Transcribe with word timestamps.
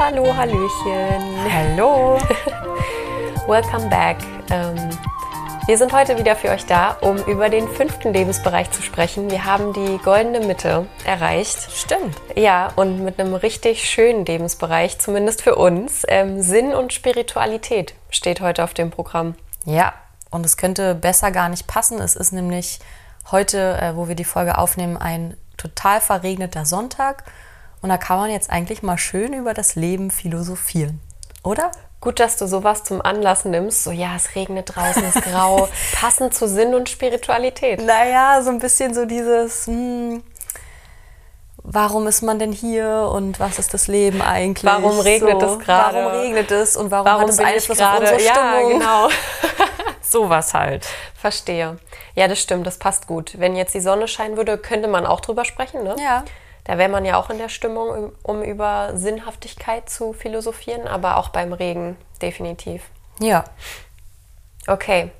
Hallo, 0.00 0.34
Hallöchen. 0.34 1.52
Hallo. 1.52 2.16
Welcome 3.46 3.90
back. 3.90 4.16
Ähm, 4.48 4.88
wir 5.66 5.76
sind 5.76 5.92
heute 5.92 6.16
wieder 6.16 6.36
für 6.36 6.48
euch 6.48 6.64
da, 6.64 6.92
um 7.02 7.18
über 7.26 7.50
den 7.50 7.68
fünften 7.68 8.14
Lebensbereich 8.14 8.70
zu 8.70 8.80
sprechen. 8.80 9.30
Wir 9.30 9.44
haben 9.44 9.74
die 9.74 9.98
goldene 9.98 10.40
Mitte 10.40 10.86
erreicht. 11.04 11.70
Stimmt. 11.70 12.16
Ja, 12.34 12.72
und 12.76 13.04
mit 13.04 13.20
einem 13.20 13.34
richtig 13.34 13.84
schönen 13.90 14.24
Lebensbereich, 14.24 14.98
zumindest 14.98 15.42
für 15.42 15.56
uns. 15.56 16.06
Ähm, 16.08 16.40
Sinn 16.40 16.74
und 16.74 16.94
Spiritualität 16.94 17.92
steht 18.08 18.40
heute 18.40 18.64
auf 18.64 18.72
dem 18.72 18.90
Programm. 18.90 19.34
Ja, 19.66 19.92
und 20.30 20.46
es 20.46 20.56
könnte 20.56 20.94
besser 20.94 21.30
gar 21.30 21.50
nicht 21.50 21.66
passen. 21.66 22.00
Es 22.00 22.16
ist 22.16 22.32
nämlich 22.32 22.78
heute, 23.30 23.78
äh, 23.78 23.94
wo 23.96 24.08
wir 24.08 24.14
die 24.14 24.24
Folge 24.24 24.56
aufnehmen, 24.56 24.96
ein 24.96 25.36
total 25.58 26.00
verregneter 26.00 26.64
Sonntag. 26.64 27.24
Und 27.82 27.88
da 27.88 27.96
kann 27.98 28.18
man 28.18 28.30
jetzt 28.30 28.50
eigentlich 28.50 28.82
mal 28.82 28.98
schön 28.98 29.32
über 29.32 29.54
das 29.54 29.74
Leben 29.74 30.10
philosophieren, 30.10 31.00
oder? 31.42 31.70
Gut, 32.00 32.18
dass 32.18 32.36
du 32.38 32.46
sowas 32.46 32.84
zum 32.84 33.02
Anlass 33.02 33.44
nimmst. 33.44 33.84
So, 33.84 33.90
ja, 33.90 34.16
es 34.16 34.34
regnet 34.34 34.74
draußen, 34.74 35.04
es 35.04 35.16
ist 35.16 35.24
grau. 35.24 35.68
Passend 36.00 36.34
zu 36.34 36.48
Sinn 36.48 36.74
und 36.74 36.88
Spiritualität. 36.88 37.84
Naja, 37.84 38.40
so 38.42 38.50
ein 38.50 38.58
bisschen 38.58 38.94
so 38.94 39.04
dieses, 39.04 39.66
hm, 39.66 40.22
warum 41.62 42.06
ist 42.06 42.22
man 42.22 42.38
denn 42.38 42.52
hier 42.52 43.10
und 43.12 43.38
was 43.38 43.58
ist 43.58 43.74
das 43.74 43.86
Leben 43.86 44.22
eigentlich? 44.22 44.64
Warum 44.72 44.98
regnet 45.00 45.40
so, 45.40 45.46
es 45.46 45.58
gerade? 45.58 45.98
Warum 46.04 46.12
regnet 46.20 46.50
es 46.50 46.76
und 46.76 46.90
warum, 46.90 47.06
Warum 47.06 47.22
hat 47.22 47.28
es 47.28 47.38
Einfluss 47.38 47.80
auf 47.80 47.86
gerade? 47.98 48.00
unsere 48.12 48.22
Ja, 48.22 48.34
Stimmung? 48.34 48.78
genau. 48.78 49.08
Sowas 50.02 50.54
halt. 50.54 50.86
Verstehe. 51.14 51.78
Ja, 52.14 52.28
das 52.28 52.40
stimmt, 52.40 52.66
das 52.66 52.78
passt 52.78 53.06
gut. 53.06 53.38
Wenn 53.38 53.56
jetzt 53.56 53.74
die 53.74 53.80
Sonne 53.80 54.08
scheinen 54.08 54.36
würde, 54.38 54.56
könnte 54.56 54.88
man 54.88 55.04
auch 55.06 55.20
drüber 55.20 55.44
sprechen, 55.44 55.84
ne? 55.84 55.96
Ja. 56.02 56.24
Da 56.70 56.78
wäre 56.78 56.88
man 56.88 57.04
ja 57.04 57.16
auch 57.16 57.30
in 57.30 57.38
der 57.38 57.48
Stimmung, 57.48 58.12
um, 58.22 58.42
über 58.44 58.92
Sinnhaftigkeit 58.94 59.90
zu 59.90 60.12
philosophieren, 60.12 60.86
aber 60.86 61.16
auch 61.16 61.30
beim 61.30 61.52
Regen 61.52 61.96
definitiv. 62.22 62.84
Ja. 63.18 63.42
Okay, 64.68 65.10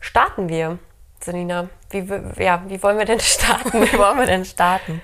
starten 0.00 0.48
wir, 0.48 0.80
Selina. 1.20 1.68
Wie, 1.90 1.98
ja, 2.42 2.64
wie 2.66 2.82
wollen 2.82 2.98
wir 2.98 3.04
denn 3.04 3.20
starten? 3.20 3.82
Wie 3.82 3.96
wollen 3.96 4.18
wir 4.18 4.26
denn 4.26 4.44
starten? 4.44 5.00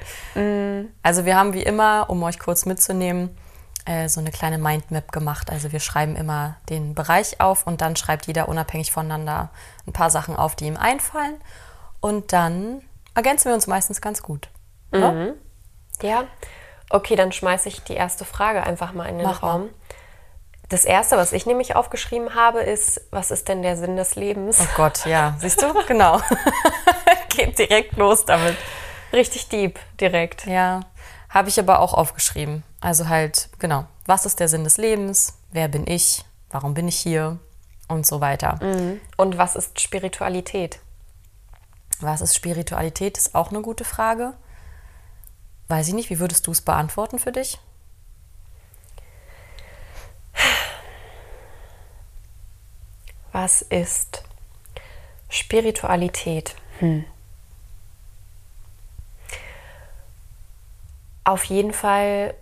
Also 1.04 1.24
wir 1.24 1.36
haben 1.36 1.52
wie 1.54 1.62
immer, 1.62 2.06
um 2.08 2.20
euch 2.24 2.40
kurz 2.40 2.66
mitzunehmen, 2.66 3.38
äh, 3.84 4.08
so 4.08 4.18
eine 4.18 4.32
kleine 4.32 4.58
Mindmap 4.58 5.12
gemacht. 5.12 5.52
Also 5.52 5.70
wir 5.70 5.78
schreiben 5.78 6.16
immer 6.16 6.56
den 6.68 6.96
Bereich 6.96 7.40
auf 7.40 7.64
und 7.64 7.80
dann 7.80 7.94
schreibt 7.94 8.26
jeder 8.26 8.48
unabhängig 8.48 8.90
voneinander 8.90 9.50
ein 9.86 9.92
paar 9.92 10.10
Sachen 10.10 10.34
auf, 10.34 10.56
die 10.56 10.64
ihm 10.64 10.76
einfallen. 10.76 11.36
Und 12.00 12.32
dann 12.32 12.82
ergänzen 13.14 13.50
wir 13.50 13.54
uns 13.54 13.68
meistens 13.68 14.00
ganz 14.00 14.20
gut. 14.20 14.48
Ja? 14.92 15.34
Ja, 16.04 16.24
okay, 16.90 17.16
dann 17.16 17.32
schmeiße 17.32 17.68
ich 17.68 17.82
die 17.82 17.94
erste 17.94 18.26
Frage 18.26 18.62
einfach 18.62 18.92
mal 18.92 19.06
in 19.06 19.16
den 19.16 19.26
Mach 19.26 19.40
mal. 19.40 19.50
Raum. 19.50 19.70
Das 20.68 20.84
erste, 20.84 21.16
was 21.16 21.32
ich 21.32 21.46
nämlich 21.46 21.76
aufgeschrieben 21.76 22.34
habe, 22.34 22.60
ist, 22.60 23.00
was 23.10 23.30
ist 23.30 23.48
denn 23.48 23.62
der 23.62 23.76
Sinn 23.78 23.96
des 23.96 24.14
Lebens? 24.14 24.60
Oh 24.60 24.76
Gott, 24.76 25.06
ja. 25.06 25.34
Siehst 25.38 25.62
du? 25.62 25.72
Genau. 25.86 26.20
Geht 27.28 27.58
direkt 27.58 27.96
los 27.96 28.26
damit. 28.26 28.56
Richtig 29.14 29.48
deep, 29.48 29.78
direkt. 29.98 30.46
Ja, 30.46 30.80
habe 31.30 31.48
ich 31.48 31.58
aber 31.58 31.78
auch 31.80 31.94
aufgeschrieben. 31.94 32.64
Also 32.80 33.08
halt, 33.08 33.48
genau, 33.58 33.86
was 34.04 34.26
ist 34.26 34.40
der 34.40 34.48
Sinn 34.48 34.64
des 34.64 34.76
Lebens? 34.76 35.38
Wer 35.52 35.68
bin 35.68 35.86
ich? 35.86 36.24
Warum 36.50 36.74
bin 36.74 36.86
ich 36.86 36.96
hier? 36.96 37.38
Und 37.88 38.06
so 38.06 38.20
weiter. 38.20 38.58
Und 39.16 39.38
was 39.38 39.56
ist 39.56 39.80
Spiritualität? 39.80 40.80
Was 42.00 42.20
ist 42.20 42.34
Spiritualität? 42.34 43.16
Ist 43.18 43.34
auch 43.34 43.50
eine 43.50 43.60
gute 43.60 43.84
Frage. 43.84 44.34
Weiß 45.68 45.88
ich 45.88 45.94
nicht, 45.94 46.10
wie 46.10 46.18
würdest 46.18 46.46
du 46.46 46.50
es 46.50 46.60
beantworten 46.60 47.18
für 47.18 47.32
dich? 47.32 47.58
Was 53.32 53.62
ist 53.62 54.22
Spiritualität? 55.28 56.54
Hm. 56.78 57.04
Auf 61.24 61.44
jeden 61.44 61.72
Fall 61.72 62.34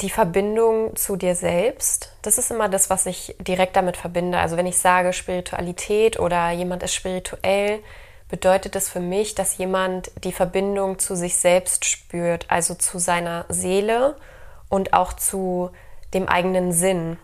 die 0.00 0.10
Verbindung 0.10 0.96
zu 0.96 1.16
dir 1.16 1.34
selbst. 1.34 2.16
Das 2.22 2.38
ist 2.38 2.50
immer 2.50 2.68
das, 2.68 2.90
was 2.90 3.06
ich 3.06 3.36
direkt 3.40 3.76
damit 3.76 3.96
verbinde. 3.96 4.38
Also 4.38 4.56
wenn 4.56 4.66
ich 4.66 4.78
sage 4.78 5.12
Spiritualität 5.12 6.18
oder 6.18 6.50
jemand 6.50 6.82
ist 6.82 6.94
spirituell, 6.94 7.80
bedeutet 8.34 8.74
es 8.74 8.88
für 8.88 8.98
mich, 8.98 9.36
dass 9.36 9.58
jemand 9.58 10.10
die 10.24 10.32
Verbindung 10.32 10.98
zu 10.98 11.14
sich 11.14 11.36
selbst 11.36 11.84
spürt, 11.84 12.46
also 12.50 12.74
zu 12.74 12.98
seiner 12.98 13.44
Seele 13.48 14.16
und 14.68 14.92
auch 14.92 15.12
zu 15.12 15.70
dem 16.14 16.26
eigenen 16.26 16.72
Sinn. 16.72 17.16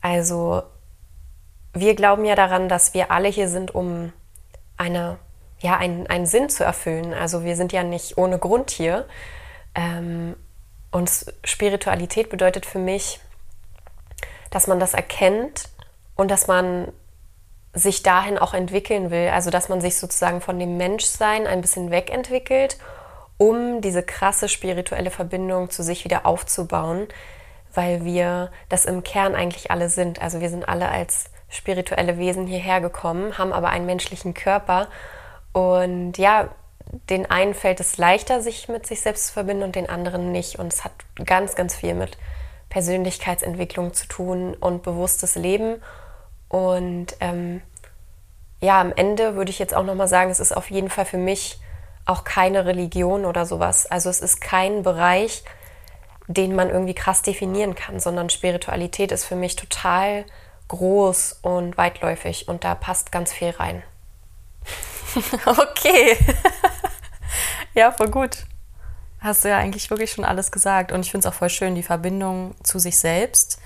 Also 0.00 0.64
wir 1.74 1.94
glauben 1.94 2.24
ja 2.24 2.34
daran, 2.34 2.68
dass 2.68 2.92
wir 2.92 3.12
alle 3.12 3.28
hier 3.28 3.48
sind, 3.48 3.72
um 3.72 4.12
eine, 4.76 5.16
ja, 5.60 5.76
einen, 5.76 6.08
einen 6.08 6.26
Sinn 6.26 6.48
zu 6.48 6.64
erfüllen. 6.64 7.14
Also 7.14 7.44
wir 7.44 7.54
sind 7.54 7.72
ja 7.72 7.84
nicht 7.84 8.18
ohne 8.18 8.40
Grund 8.40 8.72
hier. 8.72 9.06
Ähm, 9.76 10.34
und 10.90 11.08
Spiritualität 11.44 12.30
bedeutet 12.30 12.66
für 12.66 12.80
mich, 12.80 13.20
dass 14.50 14.66
man 14.66 14.80
das 14.80 14.92
erkennt 14.92 15.68
und 16.16 16.32
dass 16.32 16.48
man 16.48 16.88
sich 17.76 18.02
dahin 18.02 18.38
auch 18.38 18.54
entwickeln 18.54 19.10
will. 19.10 19.28
Also 19.28 19.50
dass 19.50 19.68
man 19.68 19.80
sich 19.80 19.96
sozusagen 19.96 20.40
von 20.40 20.58
dem 20.58 20.76
Menschsein 20.76 21.46
ein 21.46 21.60
bisschen 21.60 21.90
wegentwickelt, 21.90 22.78
um 23.38 23.80
diese 23.80 24.02
krasse 24.02 24.48
spirituelle 24.48 25.10
Verbindung 25.10 25.70
zu 25.70 25.82
sich 25.82 26.04
wieder 26.04 26.26
aufzubauen, 26.26 27.06
weil 27.74 28.04
wir 28.04 28.50
das 28.68 28.86
im 28.86 29.04
Kern 29.04 29.34
eigentlich 29.34 29.70
alle 29.70 29.90
sind. 29.90 30.22
Also 30.22 30.40
wir 30.40 30.48
sind 30.48 30.68
alle 30.68 30.88
als 30.88 31.26
spirituelle 31.48 32.18
Wesen 32.18 32.46
hierher 32.46 32.80
gekommen, 32.80 33.38
haben 33.38 33.52
aber 33.52 33.68
einen 33.68 33.86
menschlichen 33.86 34.34
Körper 34.34 34.88
und 35.52 36.18
ja, 36.18 36.50
den 37.10 37.30
einen 37.30 37.54
fällt 37.54 37.80
es 37.80 37.98
leichter, 37.98 38.40
sich 38.40 38.68
mit 38.68 38.86
sich 38.86 39.00
selbst 39.00 39.28
zu 39.28 39.32
verbinden 39.32 39.64
und 39.64 39.74
den 39.74 39.88
anderen 39.88 40.32
nicht. 40.32 40.58
Und 40.58 40.72
es 40.72 40.84
hat 40.84 40.92
ganz, 41.24 41.54
ganz 41.54 41.74
viel 41.74 41.94
mit 41.94 42.16
Persönlichkeitsentwicklung 42.68 43.92
zu 43.92 44.06
tun 44.06 44.54
und 44.54 44.82
bewusstes 44.82 45.34
Leben. 45.34 45.82
Und 46.48 47.16
ähm, 47.20 47.62
ja, 48.60 48.80
am 48.80 48.92
Ende 48.92 49.34
würde 49.34 49.50
ich 49.50 49.58
jetzt 49.58 49.74
auch 49.74 49.84
nochmal 49.84 50.08
sagen, 50.08 50.30
es 50.30 50.40
ist 50.40 50.56
auf 50.56 50.70
jeden 50.70 50.90
Fall 50.90 51.04
für 51.04 51.18
mich 51.18 51.60
auch 52.04 52.24
keine 52.24 52.64
Religion 52.64 53.24
oder 53.24 53.46
sowas. 53.46 53.86
Also 53.86 54.08
es 54.08 54.20
ist 54.20 54.40
kein 54.40 54.82
Bereich, 54.82 55.42
den 56.28 56.54
man 56.54 56.70
irgendwie 56.70 56.94
krass 56.94 57.22
definieren 57.22 57.74
kann, 57.74 58.00
sondern 58.00 58.30
Spiritualität 58.30 59.12
ist 59.12 59.24
für 59.24 59.36
mich 59.36 59.56
total 59.56 60.24
groß 60.68 61.40
und 61.42 61.76
weitläufig 61.76 62.48
und 62.48 62.64
da 62.64 62.74
passt 62.74 63.12
ganz 63.12 63.32
viel 63.32 63.50
rein. 63.50 63.82
Okay. 65.46 66.14
ja, 67.72 67.90
voll 67.90 68.10
gut. 68.10 68.44
Hast 69.18 69.44
du 69.44 69.48
ja 69.48 69.56
eigentlich 69.56 69.88
wirklich 69.88 70.10
schon 70.10 70.26
alles 70.26 70.52
gesagt. 70.52 70.92
Und 70.92 71.00
ich 71.00 71.10
finde 71.10 71.26
es 71.26 71.32
auch 71.32 71.38
voll 71.38 71.48
schön, 71.48 71.74
die 71.74 71.82
Verbindung 71.82 72.54
zu 72.62 72.78
sich 72.78 72.98
selbst. 72.98 73.58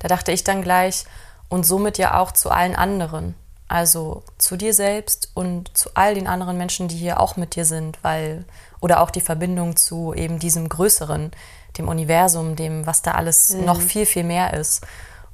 Da 0.00 0.08
dachte 0.08 0.32
ich 0.32 0.42
dann 0.42 0.62
gleich, 0.62 1.04
und 1.48 1.64
somit 1.64 1.98
ja 1.98 2.20
auch 2.20 2.32
zu 2.32 2.50
allen 2.50 2.76
anderen. 2.76 3.34
Also 3.68 4.22
zu 4.38 4.56
dir 4.56 4.72
selbst 4.72 5.30
und 5.34 5.76
zu 5.76 5.90
all 5.94 6.14
den 6.14 6.28
anderen 6.28 6.56
Menschen, 6.56 6.86
die 6.86 6.96
hier 6.96 7.18
auch 7.20 7.36
mit 7.36 7.56
dir 7.56 7.64
sind, 7.64 7.98
weil, 8.02 8.44
oder 8.80 9.00
auch 9.00 9.10
die 9.10 9.20
Verbindung 9.20 9.76
zu 9.76 10.14
eben 10.14 10.38
diesem 10.38 10.68
Größeren, 10.68 11.32
dem 11.76 11.88
Universum, 11.88 12.54
dem, 12.54 12.86
was 12.86 13.02
da 13.02 13.12
alles 13.12 13.54
noch 13.54 13.80
viel, 13.80 14.06
viel 14.06 14.22
mehr 14.24 14.54
ist. 14.54 14.86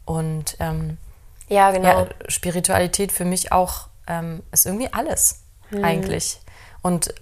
Und 0.07 0.57
ähm, 0.61 0.97
Ja, 1.49 1.71
genau. 1.73 1.89
ja, 1.89 2.07
Spiritualität 2.29 3.13
für 3.13 3.27
mich 3.27 3.53
auch 3.53 3.89
ähm, 4.07 4.43
ist 4.51 4.67
irgendwie 4.67 4.93
alles 4.93 5.43
eigentlich. 5.83 6.41
Und 6.83 7.15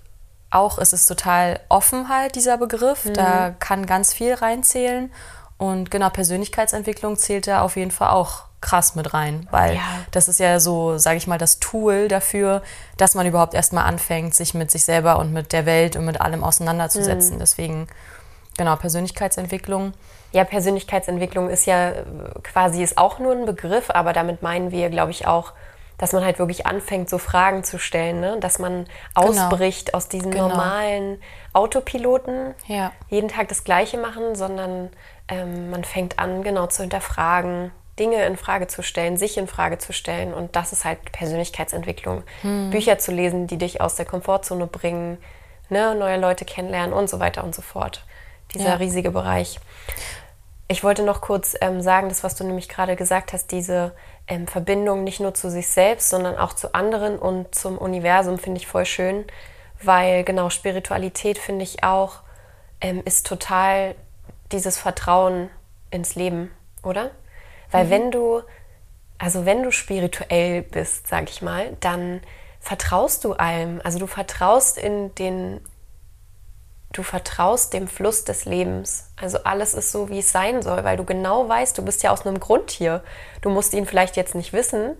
auch 0.50 0.78
ist 0.78 0.92
es 0.92 1.06
total 1.06 1.60
offen 1.68 2.08
halt, 2.08 2.34
dieser 2.34 2.56
Begriff. 2.56 3.08
Da 3.12 3.50
kann 3.50 3.86
ganz 3.86 4.12
viel 4.12 4.34
reinzählen. 4.34 5.12
Und 5.58 5.90
genau, 5.90 6.08
Persönlichkeitsentwicklung 6.10 7.16
zählt 7.16 7.46
da 7.46 7.62
auf 7.62 7.76
jeden 7.76 7.90
Fall 7.90 8.10
auch 8.10 8.44
krass 8.60 8.94
mit 8.94 9.14
rein, 9.14 9.48
weil 9.50 9.74
Ja. 9.76 9.80
das 10.10 10.28
ist 10.28 10.38
ja 10.40 10.60
so, 10.60 10.98
sage 10.98 11.16
ich 11.16 11.26
mal, 11.26 11.38
das 11.38 11.60
Tool 11.60 12.08
dafür, 12.08 12.62
dass 12.98 13.14
man 13.14 13.26
überhaupt 13.26 13.54
erstmal 13.54 13.84
anfängt, 13.86 14.34
sich 14.34 14.52
mit 14.54 14.70
sich 14.70 14.84
selber 14.84 15.18
und 15.18 15.32
mit 15.32 15.52
der 15.52 15.64
Welt 15.66 15.96
und 15.96 16.04
mit 16.04 16.20
allem 16.20 16.44
auseinanderzusetzen. 16.44 17.38
Deswegen, 17.38 17.86
genau, 18.58 18.76
Persönlichkeitsentwicklung. 18.76 19.94
Ja, 20.32 20.44
Persönlichkeitsentwicklung 20.44 21.48
ist 21.48 21.66
ja 21.66 21.90
äh, 21.90 22.04
quasi 22.42 22.82
ist 22.82 22.98
auch 22.98 23.18
nur 23.18 23.32
ein 23.32 23.46
Begriff, 23.46 23.90
aber 23.90 24.12
damit 24.12 24.42
meinen 24.42 24.70
wir, 24.70 24.90
glaube 24.90 25.10
ich, 25.10 25.26
auch, 25.26 25.52
dass 25.98 26.12
man 26.12 26.24
halt 26.24 26.38
wirklich 26.38 26.66
anfängt, 26.66 27.10
so 27.10 27.18
Fragen 27.18 27.64
zu 27.64 27.78
stellen, 27.78 28.20
ne? 28.20 28.36
dass 28.40 28.58
man 28.58 28.86
ausbricht 29.14 29.92
aus 29.94 30.08
diesen 30.08 30.30
Genau. 30.30 30.48
normalen 30.48 31.20
Autopiloten, 31.52 32.54
Ja. 32.66 32.92
jeden 33.08 33.28
Tag 33.28 33.48
das 33.48 33.64
Gleiche 33.64 33.98
machen, 33.98 34.34
sondern 34.34 34.90
ähm, 35.28 35.70
man 35.70 35.84
fängt 35.84 36.18
an, 36.18 36.42
genau 36.42 36.66
zu 36.68 36.82
hinterfragen, 36.82 37.70
Dinge 38.00 38.24
in 38.24 38.36
Frage 38.36 38.66
zu 38.66 38.82
stellen, 38.82 39.16
sich 39.16 39.36
in 39.38 39.46
Frage 39.46 39.78
zu 39.78 39.92
stellen 39.92 40.34
und 40.34 40.56
das 40.56 40.72
ist 40.72 40.84
halt 40.84 41.12
Persönlichkeitsentwicklung. 41.12 42.24
Bücher 42.70 42.98
zu 42.98 43.12
lesen, 43.12 43.46
die 43.46 43.58
dich 43.58 43.80
aus 43.80 43.94
der 43.94 44.06
Komfortzone 44.06 44.66
bringen, 44.66 45.18
ne? 45.68 45.94
neue 45.94 46.18
Leute 46.18 46.44
kennenlernen 46.44 46.92
und 46.92 47.08
so 47.08 47.20
weiter 47.20 47.44
und 47.44 47.54
so 47.54 47.62
fort. 47.62 48.04
Dieser 48.54 48.70
Ja. 48.70 48.74
riesige 48.76 49.10
Bereich. 49.12 49.60
Ich 50.66 50.82
wollte 50.82 51.02
noch 51.02 51.20
kurz 51.20 51.56
ähm, 51.60 51.80
sagen, 51.82 52.08
das, 52.08 52.22
was 52.24 52.36
du 52.36 52.44
nämlich 52.44 52.68
gerade 52.68 52.96
gesagt 52.96 53.32
hast, 53.32 53.50
diese 53.50 53.92
ähm, 54.28 54.46
Verbindung 54.46 55.04
nicht 55.04 55.20
nur 55.20 55.34
zu 55.34 55.50
sich 55.50 55.68
selbst, 55.68 56.08
sondern 56.08 56.36
auch 56.38 56.52
zu 56.52 56.74
anderen 56.74 57.18
und 57.18 57.54
zum 57.54 57.76
Universum, 57.76 58.38
finde 58.38 58.60
ich 58.60 58.66
voll 58.66 58.86
schön, 58.86 59.24
weil 59.82 60.24
genau 60.24 60.48
Spiritualität, 60.48 61.38
finde 61.38 61.64
ich 61.64 61.82
auch, 61.82 62.20
ähm, 62.80 63.02
ist 63.04 63.26
total 63.26 63.94
dieses 64.52 64.78
Vertrauen 64.78 65.50
ins 65.90 66.14
Leben, 66.14 66.50
oder? 66.84 67.10
Weil 67.70 67.86
mhm. 67.86 67.90
wenn 67.90 68.10
du, 68.10 68.42
also 69.18 69.46
wenn 69.46 69.62
du 69.62 69.72
spirituell 69.72 70.62
bist, 70.62 71.06
sag 71.06 71.30
ich 71.30 71.42
mal, 71.42 71.76
dann 71.80 72.20
vertraust 72.60 73.24
du 73.24 73.32
allem. 73.34 73.80
Also 73.84 73.98
du 73.98 74.06
vertraust 74.06 74.78
in 74.78 75.14
den 75.14 75.60
du 76.92 77.02
vertraust 77.02 77.72
dem 77.72 77.86
Fluss 77.86 78.24
des 78.24 78.44
Lebens. 78.44 79.10
Also 79.16 79.38
alles 79.44 79.74
ist 79.74 79.92
so, 79.92 80.08
wie 80.08 80.18
es 80.18 80.32
sein 80.32 80.62
soll, 80.62 80.82
weil 80.84 80.96
du 80.96 81.04
genau 81.04 81.48
weißt, 81.48 81.78
du 81.78 81.84
bist 81.84 82.02
ja 82.02 82.10
aus 82.10 82.26
einem 82.26 82.40
Grund 82.40 82.70
hier. 82.70 83.02
Du 83.42 83.50
musst 83.50 83.74
ihn 83.74 83.86
vielleicht 83.86 84.16
jetzt 84.16 84.34
nicht 84.34 84.52
wissen, 84.52 84.96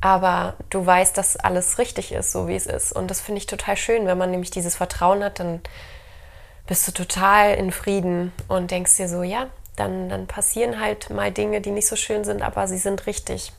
aber 0.00 0.54
du 0.70 0.84
weißt, 0.84 1.16
dass 1.16 1.36
alles 1.36 1.78
richtig 1.78 2.10
ist, 2.12 2.32
so 2.32 2.48
wie 2.48 2.56
es 2.56 2.66
ist. 2.66 2.92
Und 2.92 3.10
das 3.10 3.20
finde 3.20 3.38
ich 3.38 3.46
total 3.46 3.76
schön, 3.76 4.06
wenn 4.06 4.18
man 4.18 4.32
nämlich 4.32 4.50
dieses 4.50 4.74
Vertrauen 4.74 5.22
hat, 5.22 5.38
dann 5.38 5.60
bist 6.66 6.86
du 6.88 6.92
total 6.92 7.54
in 7.54 7.70
Frieden 7.70 8.32
und 8.48 8.70
denkst 8.70 8.96
dir 8.96 9.08
so, 9.08 9.22
ja, 9.22 9.46
dann, 9.76 10.08
dann 10.08 10.26
passieren 10.26 10.80
halt 10.80 11.10
mal 11.10 11.32
Dinge, 11.32 11.60
die 11.60 11.70
nicht 11.70 11.88
so 11.88 11.96
schön 11.96 12.24
sind, 12.24 12.42
aber 12.42 12.68
sie 12.68 12.78
sind 12.78 13.06
richtig. 13.06 13.52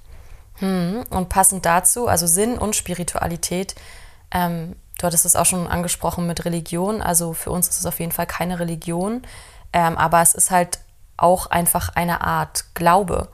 Hm, 0.57 1.03
und 1.09 1.29
passend 1.29 1.65
dazu, 1.65 2.07
also 2.07 2.27
Sinn 2.27 2.57
und 2.57 2.75
Spiritualität, 2.75 3.75
ähm, 4.31 4.75
Du 5.03 5.07
hattest 5.07 5.25
es 5.25 5.35
auch 5.35 5.45
schon 5.45 5.67
angesprochen 5.67 6.27
mit 6.27 6.45
Religion. 6.45 7.01
Also 7.01 7.33
für 7.33 7.51
uns 7.51 7.67
ist 7.67 7.79
es 7.79 7.85
auf 7.85 7.99
jeden 7.99 8.13
Fall 8.13 8.25
keine 8.25 8.59
Religion, 8.59 9.23
ähm, 9.73 9.97
aber 9.97 10.21
es 10.21 10.33
ist 10.33 10.49
halt 10.49 10.79
auch 11.17 11.47
einfach 11.47 11.89
eine 11.89 12.21
Art 12.21 12.73
Glaube. 12.73 13.27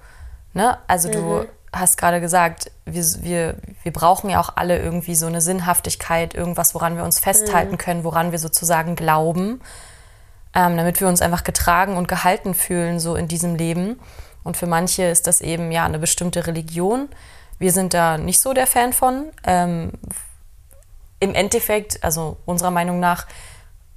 Ne? 0.53 0.79
Also 0.87 1.09
mhm. 1.09 1.13
du 1.13 1.45
hast 1.71 1.97
gerade 1.97 2.21
gesagt, 2.21 2.71
wir, 2.85 3.03
wir, 3.21 3.55
wir 3.83 3.93
brauchen 3.93 4.31
ja 4.31 4.39
auch 4.39 4.53
alle 4.55 4.79
irgendwie 4.79 5.13
so 5.13 5.27
eine 5.27 5.41
Sinnhaftigkeit, 5.41 6.33
irgendwas, 6.33 6.73
woran 6.73 6.97
wir 6.97 7.03
uns 7.03 7.19
festhalten 7.19 7.73
mhm. 7.73 7.77
können, 7.77 8.03
woran 8.03 8.31
wir 8.31 8.39
sozusagen 8.39 8.95
glauben, 8.95 9.61
ähm, 10.53 10.77
damit 10.77 10.99
wir 10.99 11.07
uns 11.07 11.21
einfach 11.21 11.43
getragen 11.43 11.97
und 11.97 12.07
gehalten 12.07 12.53
fühlen, 12.53 12.99
so 12.99 13.15
in 13.15 13.27
diesem 13.27 13.55
Leben. 13.55 13.99
Und 14.43 14.57
für 14.57 14.67
manche 14.67 15.03
ist 15.03 15.27
das 15.27 15.41
eben 15.41 15.71
ja 15.71 15.85
eine 15.85 15.99
bestimmte 15.99 16.47
Religion. 16.47 17.09
Wir 17.59 17.71
sind 17.71 17.93
da 17.93 18.17
nicht 18.17 18.39
so 18.39 18.53
der 18.53 18.67
Fan 18.67 18.93
von, 18.93 19.25
ähm, 19.43 19.91
im 21.19 21.35
Endeffekt, 21.35 22.03
also 22.03 22.37
unserer 22.45 22.71
Meinung 22.71 22.99
nach, 22.99 23.27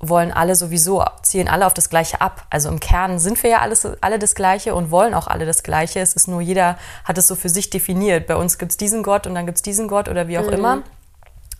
wollen 0.00 0.32
alle 0.32 0.56
sowieso, 0.56 1.04
zielen 1.22 1.46
alle 1.46 1.64
auf 1.64 1.74
das 1.74 1.88
Gleiche 1.88 2.20
ab. 2.20 2.44
Also 2.50 2.68
im 2.68 2.80
Kern 2.80 3.20
sind 3.20 3.40
wir 3.44 3.50
ja 3.50 3.58
alles, 3.60 3.86
alle 4.00 4.18
das 4.18 4.34
Gleiche 4.34 4.74
und 4.74 4.90
wollen 4.90 5.14
auch 5.14 5.28
alle 5.28 5.46
das 5.46 5.62
Gleiche. 5.62 6.00
Es 6.00 6.14
ist 6.14 6.26
nur, 6.26 6.40
jeder 6.40 6.76
hat 7.04 7.18
es 7.18 7.28
so 7.28 7.36
für 7.36 7.48
sich 7.48 7.70
definiert. 7.70 8.26
Bei 8.26 8.34
uns 8.34 8.58
gibt 8.58 8.72
es 8.72 8.76
diesen 8.76 9.04
Gott 9.04 9.28
und 9.28 9.36
dann 9.36 9.46
gibt 9.46 9.58
es 9.58 9.62
diesen 9.62 9.86
Gott 9.86 10.08
oder 10.08 10.26
wie 10.26 10.38
auch 10.38 10.46
mhm. 10.48 10.52
immer. 10.52 10.82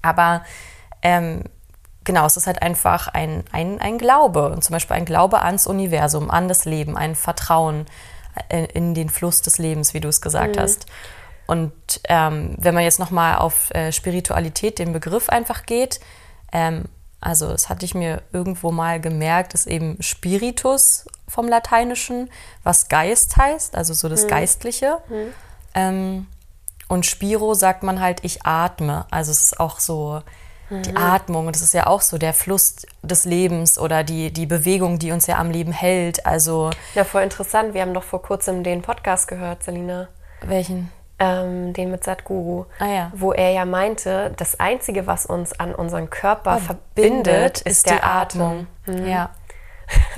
Aber 0.02 0.42
ähm, 1.02 1.44
genau, 2.04 2.26
es 2.26 2.36
ist 2.36 2.46
halt 2.46 2.62
einfach 2.62 3.08
ein, 3.08 3.44
ein, 3.52 3.80
ein 3.80 3.98
Glaube. 3.98 4.50
Und 4.50 4.62
zum 4.62 4.74
Beispiel 4.74 4.96
ein 4.96 5.04
Glaube 5.04 5.42
ans 5.42 5.66
Universum, 5.66 6.30
an 6.30 6.48
das 6.48 6.64
Leben, 6.64 6.96
ein 6.96 7.14
Vertrauen 7.14 7.86
in, 8.48 8.64
in 8.64 8.94
den 8.94 9.08
Fluss 9.08 9.42
des 9.42 9.58
Lebens, 9.58 9.94
wie 9.94 10.00
du 10.00 10.08
es 10.08 10.20
gesagt 10.20 10.56
mhm. 10.56 10.60
hast. 10.60 10.86
Und 11.46 11.72
ähm, 12.08 12.54
wenn 12.58 12.74
man 12.74 12.84
jetzt 12.84 12.98
nochmal 12.98 13.36
auf 13.36 13.70
äh, 13.74 13.92
Spiritualität, 13.92 14.78
den 14.78 14.92
Begriff 14.92 15.28
einfach 15.28 15.66
geht, 15.66 16.00
ähm, 16.52 16.84
also 17.20 17.48
das 17.50 17.68
hatte 17.68 17.84
ich 17.84 17.94
mir 17.94 18.22
irgendwo 18.32 18.72
mal 18.72 19.00
gemerkt, 19.00 19.54
ist 19.54 19.66
eben 19.66 19.96
Spiritus 20.00 21.06
vom 21.28 21.48
Lateinischen, 21.48 22.30
was 22.64 22.88
Geist 22.88 23.36
heißt, 23.36 23.76
also 23.76 23.94
so 23.94 24.08
das 24.08 24.22
hm. 24.22 24.28
Geistliche. 24.28 24.98
Hm. 25.08 25.34
Ähm, 25.74 26.26
und 26.88 27.06
Spiro 27.06 27.54
sagt 27.54 27.84
man 27.84 28.00
halt, 28.00 28.24
ich 28.24 28.44
atme. 28.44 29.06
Also 29.10 29.30
es 29.30 29.42
ist 29.42 29.60
auch 29.60 29.80
so 29.80 30.20
die. 30.80 30.96
Atmung. 30.96 31.46
Und 31.46 31.56
das 31.56 31.62
ist 31.62 31.74
ja 31.74 31.86
auch 31.86 32.00
so 32.00 32.16
der 32.16 32.32
Fluss 32.32 32.86
des 33.02 33.24
Lebens 33.24 33.78
oder 33.78 34.04
die, 34.04 34.32
die 34.32 34.46
Bewegung, 34.46 34.98
die 34.98 35.12
uns 35.12 35.26
ja 35.26 35.36
am 35.36 35.50
Leben 35.50 35.72
hält. 35.72 36.24
Also 36.24 36.70
ja, 36.94 37.04
voll 37.04 37.22
interessant. 37.22 37.74
Wir 37.74 37.82
haben 37.82 37.94
doch 37.94 38.04
vor 38.04 38.22
kurzem 38.22 38.62
den 38.64 38.82
Podcast 38.82 39.28
gehört, 39.28 39.62
Selina. 39.62 40.08
Welchen? 40.40 40.90
ähm, 41.22 41.72
den 41.72 41.90
mit 41.90 42.02
Sadhguru, 42.02 42.66
ah, 42.80 42.86
ja. 42.86 43.12
wo 43.14 43.32
er 43.32 43.50
ja 43.50 43.64
meinte, 43.64 44.32
das 44.36 44.58
Einzige, 44.58 45.06
was 45.06 45.24
uns 45.24 45.58
an 45.58 45.74
unseren 45.74 46.10
Körper 46.10 46.58
verbindet, 46.58 46.88
verbindet 46.94 47.60
ist, 47.60 47.66
ist 47.66 47.90
der 47.90 48.04
Atmung. 48.04 48.66
Atmung. 48.86 49.02
Mhm. 49.02 49.08
Ja. 49.08 49.30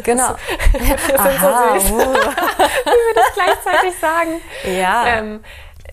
Genau. 0.04 0.36
Wir 0.72 0.96
sind 0.98 1.18
Aha, 1.18 1.74
so 1.74 1.80
süß. 1.80 1.90
Uh. 1.90 1.96
Wie 1.98 2.04
wir 2.04 3.14
das 3.16 3.34
gleichzeitig 3.34 3.98
sagen. 3.98 4.40
Ja. 4.64 5.04
Ähm, 5.06 5.40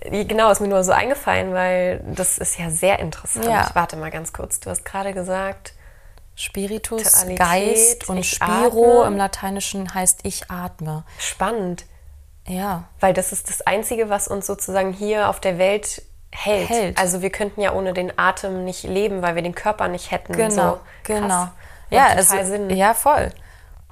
genau, 0.10 0.52
ist 0.52 0.62
mir 0.62 0.68
nur 0.68 0.84
so 0.84 0.92
eingefallen, 0.92 1.54
weil 1.54 2.02
das 2.06 2.38
ist 2.38 2.58
ja 2.58 2.70
sehr 2.70 3.00
interessant. 3.00 3.46
Ja. 3.46 3.70
Warte 3.74 3.98
mal 3.98 4.12
ganz 4.12 4.34
kurz. 4.34 4.60
Du 4.60 4.70
hast 4.70 4.84
gerade 4.84 5.14
gesagt, 5.14 5.74
Spiritus, 6.36 7.26
Geist 7.36 8.10
und 8.10 8.26
Spiro 8.26 9.02
atme. 9.02 9.08
im 9.08 9.18
Lateinischen 9.18 9.94
heißt 9.94 10.22
ich 10.24 10.50
atme. 10.50 11.04
Spannend. 11.20 11.86
Ja. 12.48 12.86
Weil 13.00 13.14
das 13.14 13.32
ist 13.32 13.50
das 13.50 13.62
Einzige, 13.62 14.10
was 14.10 14.28
uns 14.28 14.48
sozusagen 14.48 14.94
hier 14.94 15.30
auf 15.30 15.40
der 15.40 15.58
Welt 15.58 16.02
hält. 16.32 16.70
hält. 16.70 16.98
Also 16.98 17.22
wir 17.22 17.30
könnten 17.30 17.62
ja 17.62 17.74
ohne 17.74 17.94
den 17.94 18.18
Atem 18.18 18.64
nicht 18.66 18.84
leben, 18.84 19.22
weil 19.22 19.36
wir 19.36 19.44
den 19.44 19.56
Körper 19.56 19.88
nicht 19.88 20.12
hätten. 20.12 20.34
Genau, 20.34 20.74
so. 20.74 20.80
genau. 21.04 21.50
Ja, 21.90 22.16
total 22.16 22.40
also, 22.40 22.52
Sinn. 22.52 22.70
ja, 22.72 22.94
voll. 22.94 23.32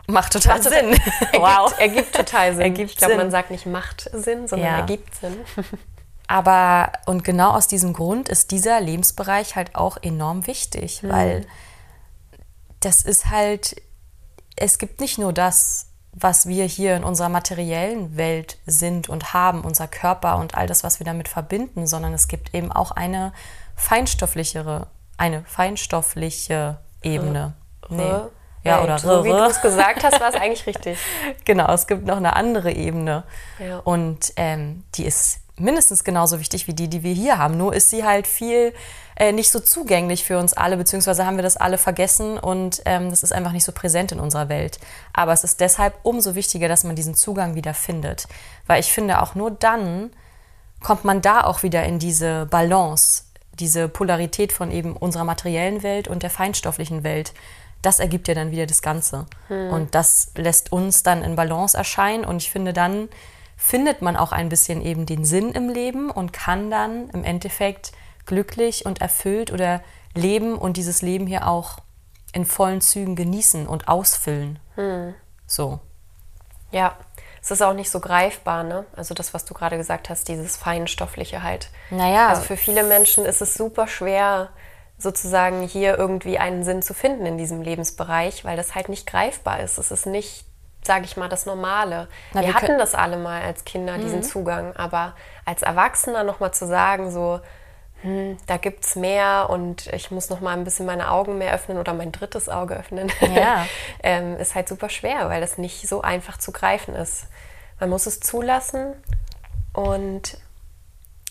Macht 0.08 0.34
total 0.34 0.58
macht 0.58 0.70
Sinn. 0.70 0.92
Total, 0.92 1.34
wow. 1.42 1.72
Ergibt, 1.78 1.80
ergibt 1.80 2.16
total 2.16 2.52
Sinn. 2.56 2.62
Ergibt 2.62 2.92
ich 2.92 2.98
glaube, 2.98 3.18
man 3.18 3.30
sagt 3.30 3.52
nicht 3.52 3.66
macht 3.66 4.10
Sinn, 4.14 4.48
sondern 4.48 4.70
ja. 4.70 4.78
ergibt 4.78 5.14
Sinn. 5.16 5.38
Aber, 6.30 6.92
und 7.08 7.24
genau 7.24 7.54
aus 7.54 7.66
diesem 7.66 7.92
Grund 7.92 8.30
ist 8.30 8.52
dieser 8.52 8.80
Lebensbereich 8.80 9.56
halt 9.56 9.74
auch 9.74 9.98
enorm 10.00 10.46
wichtig, 10.46 11.02
mhm. 11.02 11.10
weil 11.10 11.48
das 12.82 13.02
ist 13.02 13.32
halt, 13.32 13.82
es 14.56 14.78
gibt 14.78 15.02
nicht 15.02 15.18
nur 15.18 15.34
das, 15.34 15.88
was 16.14 16.48
wir 16.48 16.66
hier 16.66 16.96
in 16.96 17.04
unserer 17.04 17.30
materiellen 17.30 18.16
Welt 18.16 18.60
sind 18.68 19.10
und 19.10 19.34
haben, 19.34 19.62
unser 19.62 19.88
Körper 19.88 20.38
und 20.38 20.54
all 20.54 20.68
das, 20.68 20.84
was 20.84 21.00
wir 21.00 21.06
damit 21.06 21.28
verbinden, 21.28 21.88
sondern 21.88 22.14
es 22.14 22.28
gibt 22.28 22.54
eben 22.54 22.72
auch 22.72 22.92
eine 22.92 23.34
feinstofflichere, 23.76 24.86
eine 25.18 25.44
feinstoffliche 25.46 26.78
Ebene. 27.02 27.54
Nee. 27.90 28.14
Ja, 28.64 28.84
oder 28.84 29.00
so 29.00 29.24
wie 29.24 29.30
du 29.30 29.46
es 29.46 29.62
gesagt 29.62 30.04
hast, 30.04 30.22
war 30.22 30.30
es 30.30 30.36
eigentlich 30.40 30.68
richtig. 30.68 31.00
genau, 31.44 31.74
es 31.74 31.88
gibt 31.88 32.06
noch 32.06 32.18
eine 32.18 32.36
andere 32.36 32.72
Ebene. 32.72 33.24
Ja. 33.58 33.80
Und 33.80 34.32
ähm, 34.36 34.84
die 34.94 35.06
ist 35.06 35.40
mindestens 35.60 36.04
genauso 36.04 36.40
wichtig 36.40 36.68
wie 36.68 36.74
die, 36.74 36.88
die 36.88 37.04
wir 37.04 37.14
hier 37.14 37.38
haben. 37.38 37.58
Nur 37.58 37.74
ist 37.74 37.90
sie 37.90 38.04
halt 38.04 38.28
viel 38.28 38.74
äh, 39.20 39.34
nicht 39.34 39.52
so 39.52 39.60
zugänglich 39.60 40.24
für 40.24 40.40
uns 40.40 40.54
alle, 40.54 40.78
beziehungsweise 40.78 41.26
haben 41.26 41.36
wir 41.36 41.44
das 41.44 41.58
alle 41.58 41.78
vergessen 41.78 42.38
und 42.38 42.82
ähm, 42.86 43.10
das 43.10 43.22
ist 43.22 43.34
einfach 43.34 43.52
nicht 43.52 43.66
so 43.66 43.74
präsent 43.74 44.14
in 44.14 44.20
unserer 44.20 44.48
Welt. 44.48 44.80
Aber 45.12 45.34
es 45.34 45.44
ist 45.44 45.60
deshalb 45.60 45.96
umso 46.04 46.36
wichtiger, 46.36 46.70
dass 46.70 46.86
man 46.86 46.96
diesen 46.96 47.16
Zugang 47.16 47.54
wieder 47.54 47.74
findet. 47.74 48.28
Weil 48.66 48.80
ich 48.80 48.94
finde, 48.94 49.22
auch 49.22 49.36
nur 49.36 49.52
dann 49.52 50.12
kommt 50.82 51.04
man 51.04 51.22
da 51.22 51.44
auch 51.44 51.64
wieder 51.64 51.84
in 51.84 52.00
diese 52.00 52.46
Balance, 52.46 53.24
diese 53.60 53.90
Polarität 53.90 54.54
von 54.54 54.72
eben 54.72 54.96
unserer 54.96 55.26
materiellen 55.26 55.84
Welt 55.84 56.08
und 56.08 56.24
der 56.24 56.30
feinstofflichen 56.30 57.04
Welt. 57.04 57.34
Das 57.82 58.00
ergibt 58.00 58.30
ja 58.30 58.34
dann 58.34 58.52
wieder 58.52 58.66
das 58.66 58.82
Ganze. 58.82 59.26
Hm. 59.50 59.70
Und 59.70 59.96
das 59.96 60.32
lässt 60.36 60.72
uns 60.72 61.04
dann 61.04 61.24
in 61.24 61.36
Balance 61.36 61.78
erscheinen. 61.78 62.24
Und 62.24 62.38
ich 62.38 62.52
finde, 62.52 62.72
dann 62.72 63.10
findet 63.60 64.02
man 64.02 64.16
auch 64.16 64.32
ein 64.32 64.48
bisschen 64.48 64.82
eben 64.82 65.06
den 65.06 65.26
Sinn 65.26 65.52
im 65.52 65.68
Leben 65.70 66.10
und 66.10 66.32
kann 66.32 66.72
dann 66.72 67.10
im 67.10 67.26
Endeffekt 67.26 67.92
glücklich 68.26 68.86
und 68.86 69.02
erfüllt 69.02 69.52
oder 69.52 69.82
leben 70.16 70.58
und 70.58 70.78
dieses 70.78 71.02
Leben 71.02 71.28
hier 71.28 71.46
auch 71.46 71.78
in 72.32 72.46
vollen 72.46 72.80
Zügen 72.80 73.18
genießen 73.18 73.68
und 73.68 73.90
ausfüllen. 73.90 74.60
Hm. 74.76 75.14
So. 75.46 75.80
Ja, 76.72 76.96
es 77.42 77.52
ist 77.52 77.62
auch 77.62 77.74
nicht 77.74 77.92
so 77.92 78.00
greifbar, 78.00 78.64
ne? 78.64 78.86
Also 78.96 79.14
das, 79.14 79.34
was 79.34 79.44
du 79.44 79.54
gerade 79.54 79.78
gesagt 79.78 80.10
hast, 80.10 80.30
dieses 80.30 80.56
Feinstoffliche 80.56 81.44
halt. 81.44 81.70
Naja. 81.90 82.30
Also 82.30 82.44
für 82.44 82.58
viele 82.58 82.84
Menschen 82.84 83.26
ist 83.26 83.42
es 83.42 83.56
super 83.56 83.88
schwer, 83.88 84.50
sozusagen 84.98 85.64
hier 85.64 85.98
irgendwie 85.98 86.40
einen 86.40 86.64
Sinn 86.64 86.82
zu 86.82 86.94
finden 86.94 87.26
in 87.26 87.38
diesem 87.38 87.62
Lebensbereich, 87.62 88.46
weil 88.46 88.56
das 88.56 88.74
halt 88.74 88.88
nicht 88.88 89.06
greifbar 89.06 89.60
ist. 89.60 89.78
Es 89.78 89.92
ist 89.92 90.06
nicht, 90.06 90.46
sage 90.90 91.06
ich 91.06 91.18
mal, 91.18 91.30
das 91.30 91.46
Normale. 91.46 92.08
Na, 92.34 92.42
wir, 92.42 92.48
wir 92.48 92.54
hatten 92.56 92.80
das 92.80 92.96
alle 92.96 93.18
mal 93.18 93.44
als 93.44 93.64
Kinder, 93.64 94.00
diesen 94.00 94.22
mhm. 94.22 94.24
Zugang, 94.24 94.76
aber 94.76 95.14
als 95.46 95.62
Erwachsener 95.62 96.24
nochmal 96.24 96.52
zu 96.52 96.66
sagen, 96.66 97.12
so, 97.12 97.42
hm, 98.02 98.40
da 98.48 98.58
gibt 98.58 98.84
es 98.84 98.96
mehr 98.96 99.52
und 99.52 99.86
ich 99.94 100.10
muss 100.10 100.32
noch 100.32 100.42
mal 100.42 100.58
ein 100.58 100.64
bisschen 100.64 100.88
meine 100.88 101.12
Augen 101.12 101.38
mehr 101.38 101.54
öffnen 101.54 101.78
oder 101.78 101.94
mein 101.94 102.12
drittes 102.12 102.50
Auge 102.50 102.74
öffnen, 102.74 103.12
ja. 103.36 103.68
ähm, 104.02 104.36
ist 104.38 104.56
halt 104.56 104.68
super 104.68 104.90
schwer, 104.90 105.30
weil 105.30 105.42
das 105.42 105.60
nicht 105.60 105.88
so 105.88 106.02
einfach 106.02 106.40
zu 106.40 106.52
greifen 106.52 106.96
ist. 106.96 107.28
Man 107.80 107.92
muss 107.92 108.08
es 108.08 108.20
zulassen 108.20 108.96
und 109.74 110.40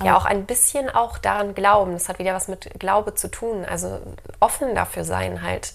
ja 0.01 0.17
auch 0.17 0.25
ein 0.25 0.47
bisschen 0.47 0.89
auch 0.89 1.19
daran 1.19 1.53
glauben. 1.57 1.95
Das 1.95 2.09
hat 2.09 2.21
wieder 2.21 2.33
was 2.33 2.47
mit 2.47 2.79
Glaube 2.79 3.17
zu 3.17 3.29
tun. 3.29 3.65
Also 3.65 3.99
offen 4.39 4.77
dafür 4.77 5.03
sein 5.03 5.43
halt. 5.43 5.75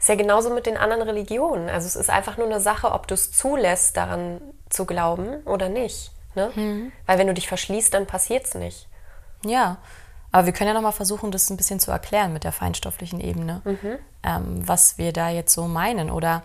Ist 0.00 0.08
ja 0.08 0.14
genauso 0.14 0.52
mit 0.52 0.64
den 0.64 0.78
anderen 0.78 1.02
Religionen. 1.02 1.68
Also 1.68 1.86
es 1.86 1.94
ist 1.94 2.08
einfach 2.08 2.38
nur 2.38 2.46
eine 2.46 2.60
Sache, 2.60 2.90
ob 2.90 3.06
du 3.06 3.14
es 3.14 3.32
zulässt, 3.32 3.98
daran 3.98 4.40
zu 4.70 4.86
glauben 4.86 5.42
oder 5.44 5.68
nicht. 5.68 6.10
Ne? 6.34 6.50
Mhm. 6.54 6.92
Weil 7.04 7.18
wenn 7.18 7.26
du 7.26 7.34
dich 7.34 7.48
verschließt, 7.48 7.92
dann 7.92 8.06
passiert 8.06 8.46
es 8.46 8.54
nicht. 8.54 8.88
Ja, 9.44 9.76
aber 10.32 10.46
wir 10.46 10.54
können 10.54 10.68
ja 10.68 10.74
nochmal 10.74 10.92
versuchen, 10.92 11.30
das 11.30 11.50
ein 11.50 11.56
bisschen 11.58 11.80
zu 11.80 11.90
erklären 11.90 12.32
mit 12.32 12.44
der 12.44 12.52
feinstofflichen 12.52 13.20
Ebene, 13.20 13.60
mhm. 13.64 13.98
ähm, 14.22 14.68
was 14.68 14.96
wir 14.96 15.12
da 15.12 15.28
jetzt 15.28 15.52
so 15.52 15.66
meinen. 15.66 16.10
Oder 16.10 16.42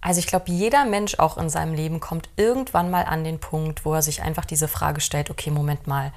also 0.00 0.18
ich 0.18 0.26
glaube, 0.26 0.50
jeder 0.50 0.86
Mensch 0.86 1.18
auch 1.18 1.36
in 1.36 1.50
seinem 1.50 1.74
Leben 1.74 2.00
kommt 2.00 2.30
irgendwann 2.36 2.90
mal 2.90 3.04
an 3.04 3.24
den 3.24 3.40
Punkt, 3.40 3.84
wo 3.84 3.92
er 3.92 4.02
sich 4.02 4.22
einfach 4.22 4.46
diese 4.46 4.68
Frage 4.68 5.02
stellt, 5.02 5.28
okay, 5.28 5.50
Moment 5.50 5.86
mal, 5.86 6.12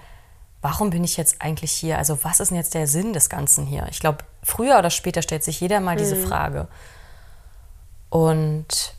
warum 0.62 0.91
bin 0.91 1.03
ich 1.03 1.17
jetzt 1.17 1.41
eigentlich 1.41 1.74
hier? 1.74 1.98
Also 1.98 2.24
was 2.24 2.39
ist 2.39 2.50
denn 2.50 2.57
jetzt 2.57 2.74
der 2.74 2.88
Sinn 2.88 3.12
des 3.12 3.29
Ganzen 3.29 3.65
hier? 3.65 3.86
Ich 3.89 4.00
glaube, 4.00 4.19
früher 4.45 4.77
oder 4.77 4.91
später 4.91 5.21
stellt 5.21 5.43
sich 5.43 5.59
jeder 5.59 5.79
mal 5.79 5.97
diese 5.97 6.15
mhm. 6.15 6.27
Frage. 6.27 6.67
Und 8.09 8.93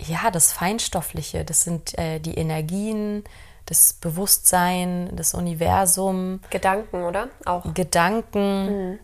ja, 0.00 0.30
das 0.30 0.52
Feinstoffliche, 0.52 1.44
das 1.44 1.62
sind 1.62 1.96
äh, 1.98 2.18
die 2.18 2.34
Energien, 2.34 3.24
das 3.66 3.92
Bewusstsein, 3.92 5.10
das 5.14 5.34
Universum. 5.34 6.40
Gedanken, 6.50 7.04
oder? 7.04 7.28
Auch. 7.44 7.72
Gedanken. 7.74 8.90
Mhm. 8.90 8.98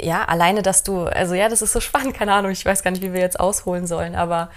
Ja, 0.00 0.24
alleine, 0.24 0.62
dass 0.62 0.82
du, 0.82 1.04
also 1.04 1.34
ja, 1.34 1.48
das 1.48 1.60
ist 1.60 1.72
so 1.72 1.80
spannend, 1.80 2.14
keine 2.14 2.32
Ahnung, 2.32 2.50
ich 2.50 2.64
weiß 2.64 2.82
gar 2.82 2.90
nicht, 2.90 3.02
wie 3.02 3.12
wir 3.12 3.20
jetzt 3.20 3.38
ausholen 3.38 3.86
sollen, 3.86 4.14
aber 4.14 4.50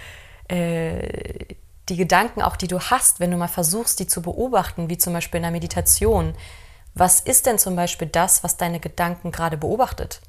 äh, 0.48 1.54
die 1.90 1.96
Gedanken 1.96 2.40
auch, 2.40 2.56
die 2.56 2.68
du 2.68 2.80
hast, 2.80 3.20
wenn 3.20 3.30
du 3.30 3.36
mal 3.36 3.48
versuchst, 3.48 4.00
die 4.00 4.06
zu 4.06 4.22
beobachten, 4.22 4.88
wie 4.88 4.96
zum 4.96 5.12
Beispiel 5.12 5.38
in 5.38 5.42
der 5.42 5.52
Meditation, 5.52 6.34
was 6.94 7.20
ist 7.20 7.46
denn 7.46 7.58
zum 7.58 7.76
Beispiel 7.76 8.08
das, 8.08 8.44
was 8.44 8.56
deine 8.56 8.80
Gedanken 8.80 9.32
gerade 9.32 9.56
beobachtet? 9.56 10.20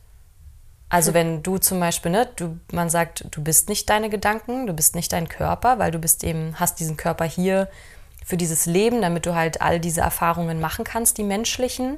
Also 0.89 1.13
wenn 1.13 1.43
du 1.43 1.57
zum 1.57 1.79
Beispiel, 1.79 2.11
ne, 2.11 2.27
du, 2.35 2.59
man 2.71 2.89
sagt, 2.89 3.25
du 3.31 3.43
bist 3.43 3.69
nicht 3.69 3.89
deine 3.89 4.09
Gedanken, 4.09 4.67
du 4.67 4.73
bist 4.73 4.95
nicht 4.95 5.11
dein 5.13 5.27
Körper, 5.27 5.79
weil 5.79 5.91
du 5.91 5.99
bist 5.99 6.23
eben, 6.23 6.59
hast 6.59 6.79
diesen 6.79 6.97
Körper 6.97 7.25
hier 7.25 7.69
für 8.23 8.37
dieses 8.37 8.65
Leben, 8.65 9.01
damit 9.01 9.25
du 9.25 9.35
halt 9.35 9.61
all 9.61 9.79
diese 9.79 10.01
Erfahrungen 10.01 10.59
machen 10.59 10.85
kannst, 10.85 11.17
die 11.17 11.23
menschlichen. 11.23 11.97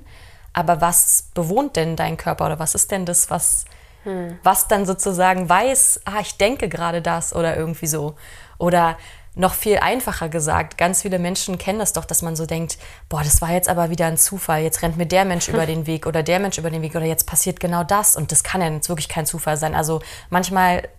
Aber 0.54 0.82
was 0.82 1.30
bewohnt 1.34 1.76
denn 1.76 1.96
dein 1.96 2.18
Körper 2.18 2.46
oder 2.46 2.60
was 2.60 2.76
ist 2.76 2.92
denn 2.92 3.06
das, 3.06 3.30
was, 3.30 3.66
hm. 4.04 4.40
was 4.44 4.68
dann 4.68 4.86
sozusagen 4.86 5.48
weiß, 5.48 6.02
ah, 6.06 6.20
ich 6.22 6.38
denke 6.38 6.68
gerade 6.68 7.02
das 7.02 7.36
oder 7.36 7.56
irgendwie 7.56 7.88
so. 7.88 8.16
Oder 8.58 8.98
noch 9.38 9.54
viel 9.54 9.78
einfacher 9.78 10.30
gesagt, 10.30 10.78
ganz 10.78 11.04
viele 11.04 11.20
Menschen 11.20 11.58
kennen 11.58 11.80
das 11.80 11.94
doch, 11.94 12.06
dass 12.06 12.22
man 12.22 12.36
so 12.36 12.46
denkt, 12.46 12.78
boah, 13.08 13.24
das 13.24 13.42
war 13.42 13.52
jetzt 13.52 13.70
aber 13.70 13.90
wieder 13.90 14.08
ein 14.08 14.18
Zufall, 14.18 14.64
jetzt 14.64 14.82
rennt 14.82 14.98
mir 14.98 15.06
der 15.06 15.26
Mensch 15.26 15.48
über 15.50 15.66
den 15.66 15.86
Weg 15.86 16.06
oder 16.06 16.24
der 16.24 16.40
Mensch 16.40 16.58
über 16.58 16.72
den 16.72 16.82
Weg 16.82 16.96
oder 16.96 17.06
jetzt 17.06 17.28
passiert 17.28 17.60
genau 17.60 17.84
das 17.84 18.16
und 18.16 18.32
das 18.32 18.44
kann 18.44 18.62
ja 18.62 18.70
jetzt 18.70 18.90
wirklich 18.90 19.10
kein 19.10 19.26
Zufall 19.26 19.56
sein. 19.58 19.76
Also 19.76 20.02
manchmal, 20.30 20.90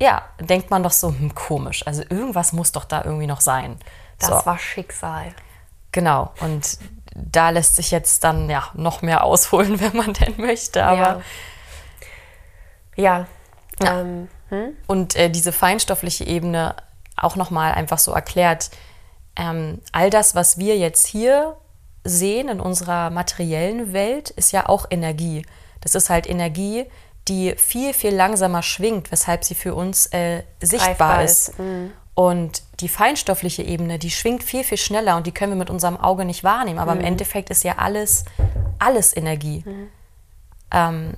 ja, 0.00 0.22
denkt 0.38 0.70
man 0.70 0.82
doch 0.82 0.92
so, 0.92 1.08
hm, 1.08 1.34
komisch, 1.34 1.86
also 1.86 2.02
irgendwas 2.02 2.52
muss 2.52 2.72
doch 2.72 2.84
da 2.84 3.04
irgendwie 3.04 3.26
noch 3.26 3.40
sein. 3.40 3.76
Das 4.18 4.28
so. 4.28 4.46
war 4.46 4.58
Schicksal. 4.58 5.34
Genau. 5.92 6.32
Und 6.40 6.78
da 7.14 7.50
lässt 7.50 7.76
sich 7.76 7.90
jetzt 7.90 8.22
dann 8.22 8.50
ja 8.50 8.64
noch 8.74 9.00
mehr 9.02 9.24
ausholen, 9.24 9.80
wenn 9.80 9.96
man 9.96 10.12
denn 10.12 10.34
möchte. 10.36 10.84
Aber 10.84 11.22
ja. 12.96 13.26
ja. 13.80 13.82
ja. 13.82 14.00
Ähm, 14.00 14.28
hm? 14.50 14.76
Und 14.86 15.16
äh, 15.16 15.30
diese 15.30 15.52
feinstoffliche 15.52 16.24
Ebene 16.24 16.74
auch 17.22 17.36
nochmal 17.36 17.72
einfach 17.72 17.98
so 17.98 18.12
erklärt, 18.12 18.70
ähm, 19.36 19.80
all 19.92 20.10
das, 20.10 20.34
was 20.34 20.58
wir 20.58 20.76
jetzt 20.76 21.06
hier 21.06 21.56
sehen 22.04 22.48
in 22.48 22.60
unserer 22.60 23.10
materiellen 23.10 23.92
Welt, 23.92 24.30
ist 24.30 24.52
ja 24.52 24.68
auch 24.68 24.86
Energie. 24.90 25.44
Das 25.80 25.94
ist 25.94 26.10
halt 26.10 26.28
Energie, 26.28 26.86
die 27.28 27.54
viel, 27.56 27.92
viel 27.92 28.14
langsamer 28.14 28.62
schwingt, 28.62 29.12
weshalb 29.12 29.44
sie 29.44 29.54
für 29.54 29.74
uns 29.74 30.06
äh, 30.06 30.42
sichtbar 30.60 31.22
ist. 31.22 31.50
ist. 31.50 31.58
Mhm. 31.58 31.92
Und 32.14 32.62
die 32.80 32.88
feinstoffliche 32.88 33.62
Ebene, 33.62 33.98
die 33.98 34.10
schwingt 34.10 34.42
viel, 34.42 34.64
viel 34.64 34.78
schneller 34.78 35.16
und 35.16 35.26
die 35.26 35.32
können 35.32 35.52
wir 35.52 35.58
mit 35.58 35.70
unserem 35.70 35.96
Auge 35.96 36.24
nicht 36.24 36.42
wahrnehmen. 36.42 36.80
Aber 36.80 36.94
mhm. 36.94 37.00
im 37.00 37.06
Endeffekt 37.06 37.50
ist 37.50 37.62
ja 37.62 37.74
alles, 37.76 38.24
alles 38.80 39.16
Energie. 39.16 39.62
Mhm. 39.64 39.88
Ähm, 40.72 41.14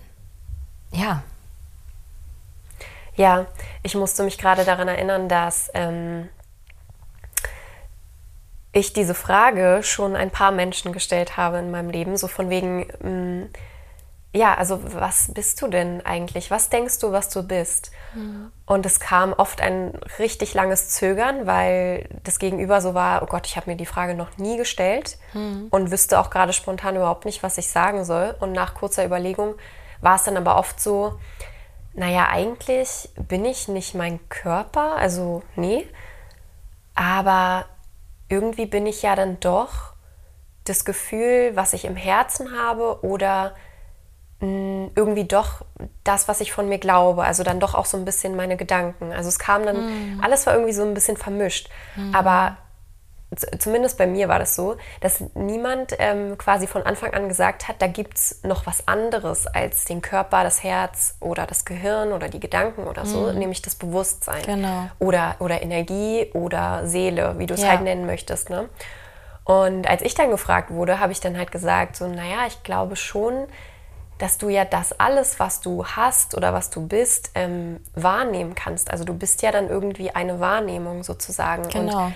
ja. 0.92 1.22
Ja, 3.20 3.44
ich 3.82 3.94
musste 3.94 4.22
mich 4.22 4.38
gerade 4.38 4.64
daran 4.64 4.88
erinnern, 4.88 5.28
dass 5.28 5.70
ähm, 5.74 6.30
ich 8.72 8.94
diese 8.94 9.12
Frage 9.12 9.80
schon 9.82 10.16
ein 10.16 10.30
paar 10.30 10.52
Menschen 10.52 10.94
gestellt 10.94 11.36
habe 11.36 11.58
in 11.58 11.70
meinem 11.70 11.90
Leben, 11.90 12.16
so 12.16 12.28
von 12.28 12.48
wegen, 12.48 12.86
ähm, 13.04 13.50
ja, 14.32 14.54
also 14.54 14.80
was 14.94 15.34
bist 15.34 15.60
du 15.60 15.68
denn 15.68 16.00
eigentlich? 16.06 16.50
Was 16.50 16.70
denkst 16.70 16.98
du, 17.00 17.12
was 17.12 17.28
du 17.28 17.42
bist? 17.42 17.90
Mhm. 18.14 18.52
Und 18.64 18.86
es 18.86 19.00
kam 19.00 19.34
oft 19.34 19.60
ein 19.60 20.00
richtig 20.18 20.54
langes 20.54 20.88
Zögern, 20.88 21.46
weil 21.46 22.08
das 22.24 22.38
Gegenüber 22.38 22.80
so 22.80 22.94
war, 22.94 23.22
oh 23.22 23.26
Gott, 23.26 23.46
ich 23.46 23.56
habe 23.58 23.68
mir 23.68 23.76
die 23.76 23.84
Frage 23.84 24.14
noch 24.14 24.38
nie 24.38 24.56
gestellt 24.56 25.18
mhm. 25.34 25.66
und 25.68 25.90
wüsste 25.90 26.20
auch 26.20 26.30
gerade 26.30 26.54
spontan 26.54 26.96
überhaupt 26.96 27.26
nicht, 27.26 27.42
was 27.42 27.58
ich 27.58 27.68
sagen 27.68 28.06
soll. 28.06 28.34
Und 28.40 28.52
nach 28.52 28.72
kurzer 28.72 29.04
Überlegung 29.04 29.56
war 30.00 30.16
es 30.16 30.22
dann 30.22 30.38
aber 30.38 30.56
oft 30.56 30.80
so, 30.80 31.18
naja, 31.94 32.28
eigentlich 32.30 33.10
bin 33.28 33.44
ich 33.44 33.68
nicht 33.68 33.94
mein 33.94 34.20
Körper, 34.28 34.96
also 34.96 35.42
nee, 35.56 35.86
aber 36.94 37.66
irgendwie 38.28 38.66
bin 38.66 38.86
ich 38.86 39.02
ja 39.02 39.16
dann 39.16 39.40
doch 39.40 39.94
das 40.64 40.84
Gefühl, 40.84 41.52
was 41.54 41.72
ich 41.72 41.84
im 41.84 41.96
Herzen 41.96 42.56
habe 42.56 43.04
oder 43.04 43.54
irgendwie 44.42 45.24
doch 45.24 45.66
das, 46.02 46.26
was 46.26 46.40
ich 46.40 46.50
von 46.50 46.66
mir 46.66 46.78
glaube, 46.78 47.24
also 47.24 47.42
dann 47.42 47.60
doch 47.60 47.74
auch 47.74 47.84
so 47.84 47.98
ein 47.98 48.06
bisschen 48.06 48.36
meine 48.36 48.56
Gedanken. 48.56 49.12
Also 49.12 49.28
es 49.28 49.38
kam 49.38 49.66
dann, 49.66 50.16
mm. 50.16 50.20
alles 50.22 50.46
war 50.46 50.54
irgendwie 50.54 50.72
so 50.72 50.82
ein 50.82 50.94
bisschen 50.94 51.18
vermischt. 51.18 51.68
Mm. 51.94 52.14
Aber 52.14 52.56
zumindest 53.58 53.96
bei 53.96 54.06
mir 54.06 54.28
war 54.28 54.38
das 54.38 54.56
so, 54.56 54.76
dass 55.00 55.22
niemand 55.34 55.94
ähm, 55.98 56.36
quasi 56.36 56.66
von 56.66 56.82
Anfang 56.82 57.14
an 57.14 57.28
gesagt 57.28 57.68
hat, 57.68 57.76
da 57.80 57.86
gibt 57.86 58.18
es 58.18 58.40
noch 58.42 58.66
was 58.66 58.88
anderes 58.88 59.46
als 59.46 59.84
den 59.84 60.02
Körper, 60.02 60.42
das 60.42 60.64
Herz 60.64 61.16
oder 61.20 61.46
das 61.46 61.64
Gehirn 61.64 62.12
oder 62.12 62.28
die 62.28 62.40
Gedanken 62.40 62.88
oder 62.88 63.06
so, 63.06 63.32
mm. 63.32 63.38
nämlich 63.38 63.62
das 63.62 63.76
Bewusstsein. 63.76 64.42
Genau. 64.42 64.88
Oder, 64.98 65.36
oder 65.38 65.62
Energie 65.62 66.30
oder 66.34 66.86
Seele, 66.86 67.38
wie 67.38 67.46
du 67.46 67.54
es 67.54 67.62
ja. 67.62 67.68
halt 67.68 67.82
nennen 67.82 68.04
möchtest. 68.04 68.50
Ne? 68.50 68.68
Und 69.44 69.88
als 69.88 70.02
ich 70.02 70.14
dann 70.14 70.30
gefragt 70.30 70.70
wurde, 70.70 70.98
habe 70.98 71.12
ich 71.12 71.20
dann 71.20 71.36
halt 71.38 71.52
gesagt, 71.52 71.96
so, 71.96 72.08
naja, 72.08 72.46
ich 72.48 72.62
glaube 72.64 72.96
schon, 72.96 73.46
dass 74.18 74.38
du 74.38 74.48
ja 74.48 74.64
das 74.64 74.98
alles, 74.98 75.40
was 75.40 75.60
du 75.60 75.86
hast 75.86 76.36
oder 76.36 76.52
was 76.52 76.70
du 76.70 76.86
bist, 76.86 77.30
ähm, 77.34 77.80
wahrnehmen 77.94 78.54
kannst. 78.54 78.90
Also 78.90 79.04
du 79.04 79.14
bist 79.14 79.42
ja 79.42 79.50
dann 79.50 79.68
irgendwie 79.68 80.10
eine 80.10 80.40
Wahrnehmung 80.40 81.02
sozusagen. 81.02 81.68
Genau. 81.68 82.06
Und, 82.06 82.14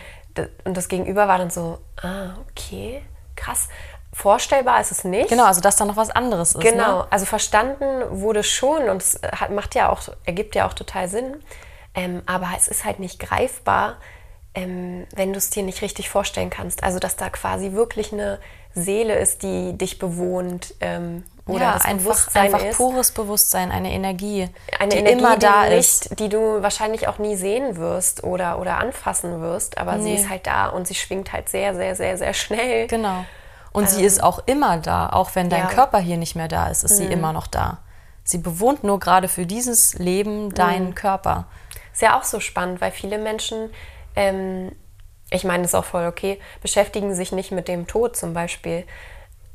und 0.65 0.77
das 0.77 0.89
Gegenüber 0.89 1.29
war 1.29 1.39
dann 1.39 1.51
so, 1.51 1.79
ah, 2.03 2.35
okay, 2.51 3.03
krass. 3.37 3.69
Vorstellbar 4.13 4.81
ist 4.81 4.93
es 4.93 5.05
nicht. 5.05 5.29
Genau, 5.29 5.45
also 5.45 5.61
dass 5.61 5.77
da 5.77 5.85
noch 5.85 5.97
was 5.97 6.11
anderes 6.11 6.55
ist. 6.55 6.61
Genau, 6.61 6.99
ne? 6.99 7.07
also 7.11 7.27
verstanden 7.27 8.03
wurde 8.11 8.45
schon 8.45 8.89
und 8.89 9.03
es 9.03 9.21
hat, 9.23 9.51
macht 9.51 9.75
ja 9.75 9.89
auch, 9.89 10.03
ergibt 10.25 10.55
ja 10.55 10.69
auch 10.69 10.73
total 10.73 11.09
Sinn. 11.09 11.37
Ähm, 11.95 12.23
aber 12.27 12.49
es 12.57 12.69
ist 12.69 12.85
halt 12.85 13.01
nicht 13.01 13.19
greifbar, 13.19 13.97
ähm, 14.55 15.07
wenn 15.15 15.33
du 15.33 15.39
es 15.39 15.51
dir 15.51 15.65
nicht 15.65 15.83
richtig 15.83 16.11
vorstellen 16.11 16.51
kannst. 16.51 16.85
Also 16.85 17.01
dass 17.01 17.17
da 17.17 17.29
quasi 17.29 17.73
wirklich 17.73 18.13
eine 18.13 18.39
Seele 18.75 19.19
ist, 19.19 19.43
die 19.43 19.77
dich 19.77 19.99
bewohnt, 19.99 20.75
ähm, 20.81 21.25
oder 21.47 21.61
ja, 21.61 21.73
das 21.75 21.85
einfach, 21.85 22.05
Bewusstsein 22.05 22.45
einfach 22.45 22.65
ist. 22.65 22.77
pures 22.77 23.11
Bewusstsein, 23.11 23.71
eine 23.71 23.93
Energie, 23.93 24.49
eine 24.79 24.91
die 24.91 24.99
Energie, 24.99 25.19
immer 25.19 25.37
da 25.37 25.69
die 25.69 25.75
ist. 25.75 26.11
Nicht, 26.11 26.21
die 26.21 26.29
du 26.31 26.63
wahrscheinlich 26.63 27.07
auch 27.07 27.19
nie 27.19 27.37
sehen 27.37 27.77
wirst 27.77 28.25
oder, 28.25 28.59
oder 28.59 28.79
anfassen 28.79 29.43
wirst, 29.43 29.77
aber 29.77 29.97
nee. 29.97 30.05
sie 30.05 30.23
ist 30.23 30.31
halt 30.31 30.47
da 30.47 30.69
und 30.69 30.87
sie 30.87 30.95
schwingt 30.95 31.33
halt 31.33 31.49
sehr, 31.51 31.75
sehr, 31.75 31.97
sehr, 31.97 32.17
sehr 32.17 32.33
schnell. 32.33 32.87
Genau. 32.87 33.25
Und 33.73 33.85
ähm, 33.85 33.89
sie 33.89 34.05
ist 34.05 34.23
auch 34.23 34.41
immer 34.47 34.79
da, 34.79 35.11
auch 35.11 35.35
wenn 35.35 35.51
dein 35.51 35.65
ja. 35.65 35.69
Körper 35.69 35.99
hier 35.99 36.17
nicht 36.17 36.35
mehr 36.35 36.49
da 36.49 36.69
ist, 36.69 36.83
ist 36.83 36.93
mhm. 36.93 36.97
sie 36.97 37.13
immer 37.13 37.33
noch 37.35 37.47
da. 37.47 37.79
Sie 38.23 38.39
bewohnt 38.39 38.83
nur 38.83 38.99
gerade 38.99 39.29
für 39.29 39.45
dieses 39.45 39.95
Leben 39.99 40.55
deinen 40.55 40.89
mhm. 40.89 40.95
Körper. 40.95 41.47
Ist 41.93 42.01
ja 42.01 42.19
auch 42.19 42.25
so 42.25 42.41
spannend, 42.41 42.81
weil 42.81 42.91
viele 42.91 43.19
Menschen, 43.19 43.69
ähm, 44.17 44.73
ich 45.31 45.45
meine, 45.45 45.65
das 45.65 45.73
ist 45.73 45.75
auch 45.75 45.85
voll 45.85 46.07
okay, 46.07 46.41
beschäftigen 46.63 47.15
sich 47.15 47.33
nicht 47.33 47.53
mit 47.53 47.69
dem 47.69 47.87
Tod 47.87 48.17
zum 48.17 48.33
Beispiel. 48.33 48.87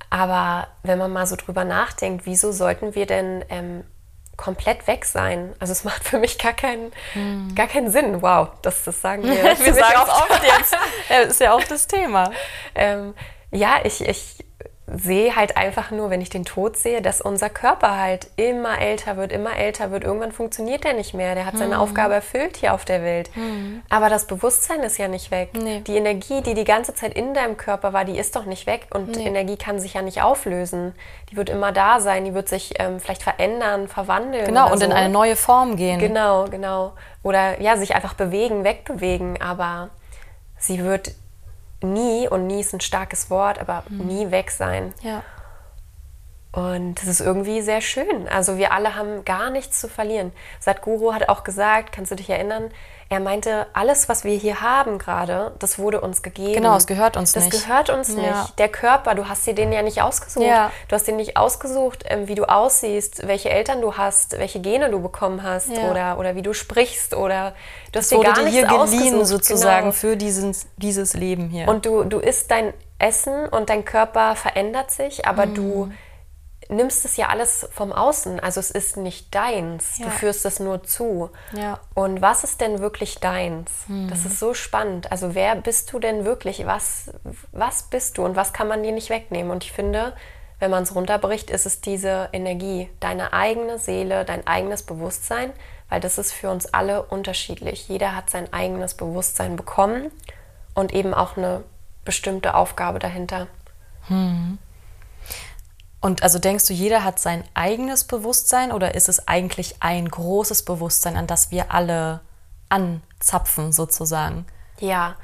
Aber 0.10 0.68
wenn 0.84 0.98
man 0.98 1.12
mal 1.12 1.28
so 1.28 1.36
drüber 1.36 1.64
nachdenkt, 1.64 2.26
wieso 2.26 2.52
sollten 2.52 2.96
wir 2.96 3.06
denn 3.06 3.46
ähm, 3.50 3.84
komplett 4.38 4.88
weg 4.88 5.06
sein? 5.06 5.54
Also 5.60 5.72
es 5.72 5.84
macht 5.86 6.04
für 6.04 6.20
mich 6.20 6.38
gar 6.38 6.54
keinen, 6.54 6.92
hm. 7.14 7.54
gar 7.56 7.68
keinen 7.68 7.92
Sinn. 7.92 8.22
Wow, 8.22 8.50
das, 8.62 8.84
das 8.84 9.02
sagen 9.02 9.24
wir. 9.24 9.32
wir 9.44 9.74
sagen 9.74 10.00
es 10.04 10.10
oft 10.10 10.44
jetzt. 10.44 10.76
ja, 11.10 11.18
ist 11.20 11.40
ja 11.40 11.54
auch 11.54 11.64
das 11.64 11.88
Thema. 11.88 12.32
Ähm, 12.76 13.14
ja, 13.52 13.80
ich, 13.84 14.02
ich 14.08 14.46
sehe 14.96 15.36
halt 15.36 15.58
einfach 15.58 15.92
nur, 15.92 16.10
wenn 16.10 16.22
ich 16.22 16.30
den 16.30 16.46
Tod 16.46 16.78
sehe, 16.78 17.02
dass 17.02 17.22
unser 17.22 17.50
Körper 17.50 17.98
halt 17.98 18.28
immer 18.38 18.80
älter 18.80 19.18
wird, 19.18 19.32
immer 19.32 19.56
älter 19.56 19.92
wird. 19.92 20.04
Irgendwann 20.04 20.32
funktioniert 20.32 20.84
der 20.84 20.94
nicht 20.94 21.14
mehr. 21.14 21.36
Der 21.36 21.46
hat 21.46 21.58
seine 21.58 21.76
mhm. 21.76 21.82
Aufgabe 21.82 22.16
erfüllt 22.16 22.58
hier 22.58 22.74
auf 22.74 22.86
der 22.86 23.04
Welt. 23.04 23.30
Mhm. 23.36 23.82
Aber 23.90 24.10
das 24.10 24.26
Bewusstsein 24.26 24.82
ist 24.82 24.98
ja 24.98 25.08
nicht 25.08 25.32
weg. 25.32 25.50
Nee. 25.54 25.82
Die 25.82 25.96
Energie, 25.96 26.42
die 26.42 26.54
die 26.54 26.64
ganze 26.64 26.94
Zeit 26.94 27.14
in 27.14 27.34
deinem 27.34 27.58
Körper 27.58 27.94
war, 27.94 28.06
die 28.06 28.18
ist 28.18 28.36
doch 28.36 28.46
nicht 28.46 28.66
weg. 28.66 28.88
Und 28.94 29.16
nee. 29.16 29.26
Energie 29.26 29.58
kann 29.58 29.80
sich 29.80 29.94
ja 29.94 30.02
nicht 30.02 30.22
auflösen. 30.22 30.94
Die 31.32 31.38
wird 31.38 31.50
immer 31.50 31.72
da 31.72 32.00
sein. 32.00 32.26
Die 32.26 32.34
wird 32.34 32.50
sich 32.50 32.74
ähm, 32.80 33.00
vielleicht 33.00 33.24
verändern, 33.24 33.88
verwandeln. 33.88 34.46
Genau, 34.46 34.72
und 34.72 34.80
so. 34.80 34.86
in 34.86 34.92
eine 34.92 35.10
neue 35.10 35.36
Form 35.36 35.76
gehen. 35.76 36.00
Genau, 36.00 36.46
genau. 36.46 36.94
Oder 37.22 37.62
ja, 37.62 37.78
sich 37.78 37.96
einfach 37.96 38.16
bewegen, 38.16 38.64
wegbewegen. 38.64 39.42
Aber 39.42 39.90
sie 40.58 40.84
wird 40.84 41.12
nie, 41.82 42.28
und 42.28 42.48
nie 42.48 42.62
ist 42.62 42.74
ein 42.74 42.82
starkes 42.82 43.30
Wort, 43.30 43.60
aber 43.60 43.84
mhm. 43.90 44.08
nie 44.08 44.32
weg 44.32 44.52
sein. 44.52 44.94
Ja. 45.02 45.24
Und 46.52 46.96
das 46.96 47.08
ist 47.08 47.22
irgendwie 47.22 47.62
sehr 47.62 47.82
schön. 47.82 48.28
Also 48.28 48.58
wir 48.58 48.72
alle 48.74 48.96
haben 48.96 49.24
gar 49.24 49.52
nichts 49.52 49.80
zu 49.80 49.88
verlieren. 49.88 50.32
Sadhguru 50.60 51.14
hat 51.14 51.30
auch 51.30 51.44
gesagt, 51.44 51.92
kannst 51.92 52.12
du 52.12 52.16
dich 52.16 52.30
erinnern, 52.30 52.72
er 53.12 53.20
meinte, 53.20 53.66
alles, 53.74 54.08
was 54.08 54.24
wir 54.24 54.38
hier 54.38 54.62
haben 54.62 55.00
gerade, 55.00 55.52
das 55.58 55.80
wurde 55.80 56.00
uns 56.00 56.22
gegeben. 56.22 56.54
Genau, 56.54 56.76
es 56.76 56.86
gehört 56.86 57.18
uns 57.18 57.34
das 57.34 57.46
nicht. 57.46 57.56
Das 57.56 57.64
gehört 57.64 57.90
uns 57.90 58.16
ja. 58.16 58.42
nicht. 58.42 58.60
Der 58.60 58.70
Körper, 58.70 59.16
du 59.16 59.28
hast 59.28 59.48
dir 59.48 59.56
den 59.56 59.72
ja 59.72 59.82
nicht 59.82 60.04
ausgesucht. 60.04 60.46
Ja. 60.46 60.72
Du 60.88 60.96
hast 60.96 61.08
dir 61.08 61.16
nicht 61.16 61.36
ausgesucht, 61.36 62.04
ähm, 62.08 62.28
wie 62.28 62.36
du 62.36 62.46
aussiehst, 62.46 63.28
welche 63.28 63.50
Eltern 63.50 63.82
du 63.82 63.98
hast, 63.98 64.38
welche 64.38 64.60
Gene 64.60 64.92
du 64.92 65.02
bekommen 65.02 65.42
hast 65.42 65.70
ja. 65.70 65.90
oder, 65.90 66.20
oder 66.20 66.36
wie 66.36 66.44
du 66.44 66.54
sprichst 66.54 67.16
oder 67.16 67.56
du 67.92 68.00
hast 68.00 68.12
das 68.12 68.20
dir 68.20 68.24
gar 68.24 68.44
nichts 68.44 68.60
hier 68.60 68.68
geliehen 68.68 69.26
sozusagen 69.26 69.86
genau. 69.86 69.92
für 69.92 70.16
dieses, 70.16 70.68
dieses 70.78 71.16
Leben 71.16 71.50
hier. 71.50 71.68
Und 71.68 71.88
du, 71.88 72.04
du 72.04 72.20
isst 72.20 72.52
dein 72.52 72.74
Essen 73.00 73.48
und 73.48 73.72
dein 73.72 73.86
Körper 73.86 74.36
verändert 74.36 74.92
sich, 74.92 75.26
aber 75.26 75.48
mhm. 75.48 75.56
du 75.56 75.92
nimmst 76.70 77.04
es 77.04 77.18
ja 77.18 77.28
alles 77.28 77.68
vom 77.72 77.92
Außen. 77.92 78.40
Also 78.40 78.60
es 78.60 78.72
ist 78.72 78.96
nicht 78.96 79.34
deins. 79.34 79.98
Ja. 79.98 80.06
Du 80.06 80.12
führst 80.12 80.46
es 80.46 80.60
nur 80.60 80.84
zu. 80.84 81.32
Ja. 81.54 81.80
Und 81.96 82.22
was 82.22 82.44
ist 82.44 82.62
denn 82.62 82.80
wirklich 82.80 83.20
deins? 83.20 83.72
Mhm. 83.88 84.08
Das 84.10 84.26
ist 84.26 84.40
so 84.40 84.54
spannend. 84.54 85.12
Also 85.12 85.36
wer 85.36 85.56
bist 85.56 85.92
du 85.92 86.00
denn 86.00 86.26
wirklich? 86.26 86.66
Was, 86.66 87.12
was 87.52 87.84
bist 87.84 88.18
du 88.18 88.26
und 88.26 88.36
was 88.36 88.54
kann 88.54 88.68
man 88.68 88.84
dir 88.84 88.92
nicht 88.92 89.10
wegnehmen? 89.10 89.52
Und 89.52 89.64
ich 89.64 89.72
finde, 89.72 90.14
wenn 90.60 90.70
man 90.70 90.84
es 90.84 90.94
runterbricht, 90.94 91.50
ist 91.50 91.66
es 91.66 91.82
diese 91.82 92.30
Energie, 92.34 92.90
deine 93.00 93.34
eigene 93.34 93.80
Seele, 93.80 94.24
dein 94.24 94.46
eigenes 94.46 94.84
Bewusstsein, 94.84 95.52
weil 95.90 96.00
das 96.00 96.20
ist 96.20 96.34
für 96.34 96.52
uns 96.52 96.72
alle 96.74 97.02
unterschiedlich. 97.02 97.88
Jeder 97.90 98.16
hat 98.16 98.30
sein 98.30 98.54
eigenes 98.54 98.94
Bewusstsein 98.94 99.56
bekommen 99.56 100.12
und 100.76 100.94
eben 100.94 101.16
auch 101.16 101.36
eine 101.36 101.64
bestimmte 102.06 102.54
Aufgabe 102.54 103.00
dahinter. 103.00 103.48
Mhm. 104.08 104.60
Und 106.02 106.24
also 106.24 106.40
denkst 106.40 106.66
du, 106.68 106.74
jeder 106.74 107.04
hat 107.04 107.20
sein 107.20 107.44
eigenes 107.54 108.06
Bewusstsein 108.06 108.72
oder 108.72 108.96
ist 108.96 109.10
es 109.10 109.28
eigentlich 109.28 109.76
ein 109.82 110.08
großes 110.08 110.64
Bewusstsein, 110.64 111.18
an 111.18 111.28
das 111.28 111.52
wir 111.52 111.74
alle 111.74 112.22
anzapfen 112.70 113.74
sozusagen? 113.74 114.46
Ja, 114.80 115.16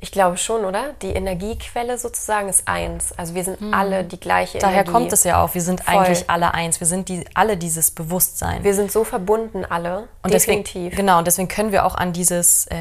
ich 0.00 0.12
glaube 0.12 0.36
schon, 0.36 0.64
oder? 0.64 0.94
Die 1.02 1.12
Energiequelle 1.12 1.98
sozusagen 1.98 2.48
ist 2.48 2.68
eins. 2.68 3.12
Also 3.16 3.34
wir 3.34 3.42
sind 3.42 3.60
mhm. 3.60 3.74
alle 3.74 4.04
die 4.04 4.18
gleiche 4.18 4.58
Daher 4.58 4.74
Energie. 4.74 4.86
Daher 4.86 5.00
kommt 5.00 5.12
es 5.12 5.24
ja 5.24 5.42
auch, 5.42 5.54
wir 5.54 5.62
sind 5.62 5.82
Voll. 5.82 5.96
eigentlich 5.96 6.30
alle 6.30 6.54
eins. 6.54 6.78
Wir 6.78 6.86
sind 6.86 7.08
die, 7.08 7.24
alle 7.34 7.56
dieses 7.56 7.90
Bewusstsein. 7.90 8.62
Wir 8.62 8.74
sind 8.74 8.92
so 8.92 9.02
verbunden 9.02 9.64
alle. 9.64 10.08
Und 10.22 10.32
definitiv. 10.32 10.90
Deswegen, 10.90 10.96
genau, 10.96 11.18
und 11.18 11.26
deswegen 11.26 11.48
können 11.48 11.72
wir 11.72 11.84
auch 11.84 11.96
an 11.96 12.12
dieses 12.12 12.66
äh, 12.66 12.76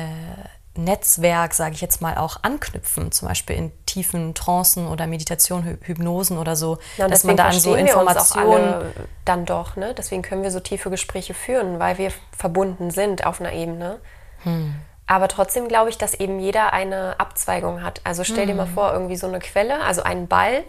Netzwerk, 0.77 1.53
sage 1.53 1.75
ich 1.75 1.81
jetzt 1.81 2.01
mal, 2.01 2.17
auch 2.17 2.37
anknüpfen, 2.43 3.11
zum 3.11 3.27
Beispiel 3.27 3.55
in 3.55 3.71
tiefen 3.85 4.33
Trancen 4.33 4.87
oder 4.87 5.07
Meditation, 5.07 5.77
Hypnosen 5.81 6.37
oder 6.37 6.55
so, 6.55 6.77
ja, 6.97 7.07
dass 7.07 7.23
man 7.23 7.37
da 7.37 7.45
an 7.45 7.59
so 7.59 7.75
Informationen 7.75 8.93
dann 9.25 9.45
doch, 9.45 9.75
ne? 9.75 9.93
Deswegen 9.97 10.21
können 10.21 10.43
wir 10.43 10.51
so 10.51 10.59
tiefe 10.59 10.89
Gespräche 10.89 11.33
führen, 11.33 11.79
weil 11.79 11.97
wir 11.97 12.11
verbunden 12.35 12.91
sind 12.91 13.25
auf 13.25 13.39
einer 13.39 13.53
Ebene. 13.53 13.99
Hm. 14.43 14.75
Aber 15.07 15.27
trotzdem 15.29 15.67
glaube 15.67 15.89
ich, 15.89 15.97
dass 15.97 16.13
eben 16.13 16.39
jeder 16.39 16.73
eine 16.73 17.19
Abzweigung 17.19 17.81
hat. 17.81 18.01
Also 18.03 18.23
stell 18.23 18.41
hm. 18.41 18.47
dir 18.47 18.55
mal 18.55 18.67
hm. 18.67 18.73
vor, 18.73 18.93
irgendwie 18.93 19.15
so 19.15 19.27
eine 19.27 19.39
Quelle, 19.39 19.81
also 19.83 20.03
einen 20.03 20.27
Ball 20.27 20.63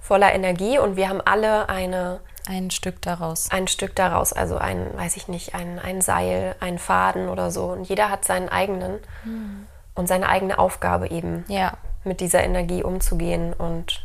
voller 0.00 0.32
Energie 0.32 0.78
und 0.78 0.96
wir 0.96 1.08
haben 1.08 1.20
alle 1.20 1.68
eine 1.68 2.20
ein 2.46 2.70
Stück 2.70 3.02
daraus. 3.02 3.50
Ein 3.50 3.68
Stück 3.68 3.94
daraus, 3.94 4.32
also 4.32 4.58
ein, 4.58 4.96
weiß 4.96 5.16
ich 5.16 5.28
nicht, 5.28 5.54
ein, 5.54 5.78
ein 5.78 6.00
Seil, 6.00 6.56
ein 6.60 6.78
Faden 6.78 7.28
oder 7.28 7.50
so. 7.50 7.66
Und 7.66 7.88
jeder 7.88 8.10
hat 8.10 8.24
seinen 8.24 8.48
eigenen 8.48 8.98
hm. 9.24 9.66
und 9.94 10.06
seine 10.06 10.28
eigene 10.28 10.58
Aufgabe 10.58 11.08
eben, 11.08 11.44
ja. 11.48 11.74
mit 12.04 12.20
dieser 12.20 12.42
Energie 12.42 12.82
umzugehen 12.82 13.52
und 13.52 14.02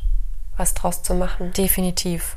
was 0.58 0.74
draus 0.74 1.04
zu 1.04 1.14
machen. 1.14 1.54
Definitiv. 1.54 2.36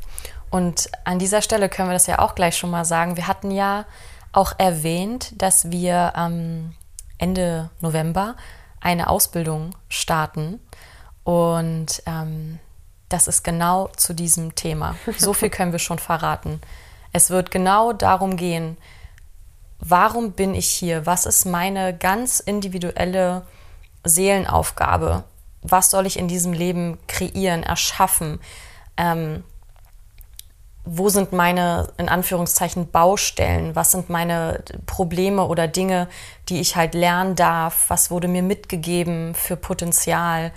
Und 0.49 0.89
an 1.03 1.19
dieser 1.19 1.41
Stelle 1.41 1.69
können 1.69 1.89
wir 1.89 1.93
das 1.93 2.07
ja 2.07 2.19
auch 2.19 2.35
gleich 2.35 2.57
schon 2.57 2.71
mal 2.71 2.85
sagen. 2.85 3.17
Wir 3.17 3.27
hatten 3.27 3.51
ja 3.51 3.85
auch 4.31 4.53
erwähnt, 4.57 5.41
dass 5.41 5.71
wir 5.71 6.13
ähm, 6.15 6.73
Ende 7.17 7.69
November 7.81 8.35
eine 8.79 9.09
Ausbildung 9.09 9.75
starten. 9.89 10.59
Und 11.23 12.03
ähm, 12.05 12.59
das 13.09 13.27
ist 13.27 13.43
genau 13.43 13.89
zu 13.95 14.13
diesem 14.13 14.55
Thema. 14.55 14.95
So 15.17 15.33
viel 15.33 15.49
können 15.49 15.71
wir 15.71 15.79
schon 15.79 15.99
verraten. 15.99 16.61
Es 17.13 17.29
wird 17.29 17.51
genau 17.51 17.93
darum 17.93 18.35
gehen, 18.35 18.77
warum 19.79 20.31
bin 20.31 20.55
ich 20.55 20.67
hier? 20.67 21.05
Was 21.05 21.25
ist 21.25 21.45
meine 21.45 21.95
ganz 21.95 22.39
individuelle 22.39 23.43
Seelenaufgabe? 24.03 25.23
Was 25.61 25.89
soll 25.89 26.05
ich 26.05 26.19
in 26.19 26.27
diesem 26.27 26.53
Leben 26.53 26.97
kreieren, 27.07 27.63
erschaffen? 27.63 28.39
Ähm, 28.97 29.43
wo 30.83 31.09
sind 31.09 31.33
meine, 31.33 31.91
in 31.97 32.09
Anführungszeichen, 32.09 32.91
Baustellen? 32.91 33.75
Was 33.75 33.91
sind 33.91 34.09
meine 34.09 34.63
Probleme 34.85 35.45
oder 35.45 35.67
Dinge, 35.67 36.07
die 36.47 36.59
ich 36.59 36.75
halt 36.75 36.93
lernen 36.93 37.35
darf? 37.35 37.85
Was 37.87 38.11
wurde 38.11 38.27
mir 38.27 38.43
mitgegeben 38.43 39.33
für 39.33 39.55
Potenzial? 39.55 40.51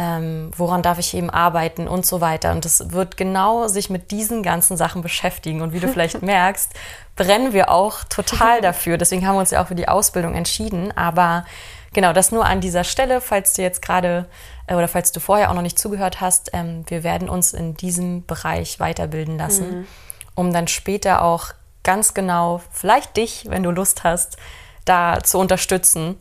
Ähm, 0.00 0.50
woran 0.56 0.80
darf 0.82 0.98
ich 0.98 1.12
eben 1.12 1.28
arbeiten 1.28 1.86
und 1.86 2.06
so 2.06 2.22
weiter. 2.22 2.52
Und 2.52 2.64
es 2.64 2.90
wird 2.90 3.18
genau 3.18 3.68
sich 3.68 3.90
mit 3.90 4.10
diesen 4.10 4.42
ganzen 4.42 4.78
Sachen 4.78 5.02
beschäftigen. 5.02 5.60
Und 5.60 5.74
wie 5.74 5.80
du 5.80 5.88
vielleicht 5.88 6.22
merkst, 6.22 6.72
brennen 7.16 7.52
wir 7.52 7.70
auch 7.70 8.04
total 8.04 8.60
dafür. 8.62 8.96
Deswegen 8.96 9.26
haben 9.26 9.34
wir 9.34 9.40
uns 9.40 9.50
ja 9.50 9.62
auch 9.62 9.66
für 9.66 9.74
die 9.74 9.88
Ausbildung 9.88 10.34
entschieden. 10.34 10.96
Aber 10.96 11.44
genau, 11.92 12.14
das 12.14 12.32
nur 12.32 12.46
an 12.46 12.62
dieser 12.62 12.82
Stelle, 12.82 13.20
falls 13.20 13.52
du 13.52 13.60
jetzt 13.60 13.82
gerade 13.82 14.24
äh, 14.66 14.74
oder 14.74 14.88
falls 14.88 15.12
du 15.12 15.20
vorher 15.20 15.50
auch 15.50 15.54
noch 15.54 15.60
nicht 15.60 15.78
zugehört 15.78 16.22
hast, 16.22 16.48
ähm, 16.54 16.82
wir 16.86 17.04
werden 17.04 17.28
uns 17.28 17.52
in 17.52 17.74
diesem 17.74 18.24
Bereich 18.24 18.80
weiterbilden 18.80 19.36
lassen, 19.36 19.80
mhm. 19.80 19.86
um 20.34 20.50
dann 20.50 20.66
später 20.66 21.20
auch 21.20 21.48
ganz 21.82 22.14
genau, 22.14 22.62
vielleicht 22.72 23.18
dich, 23.18 23.44
wenn 23.50 23.62
du 23.62 23.70
Lust 23.70 24.02
hast, 24.02 24.38
da 24.86 25.18
zu 25.22 25.38
unterstützen 25.38 26.16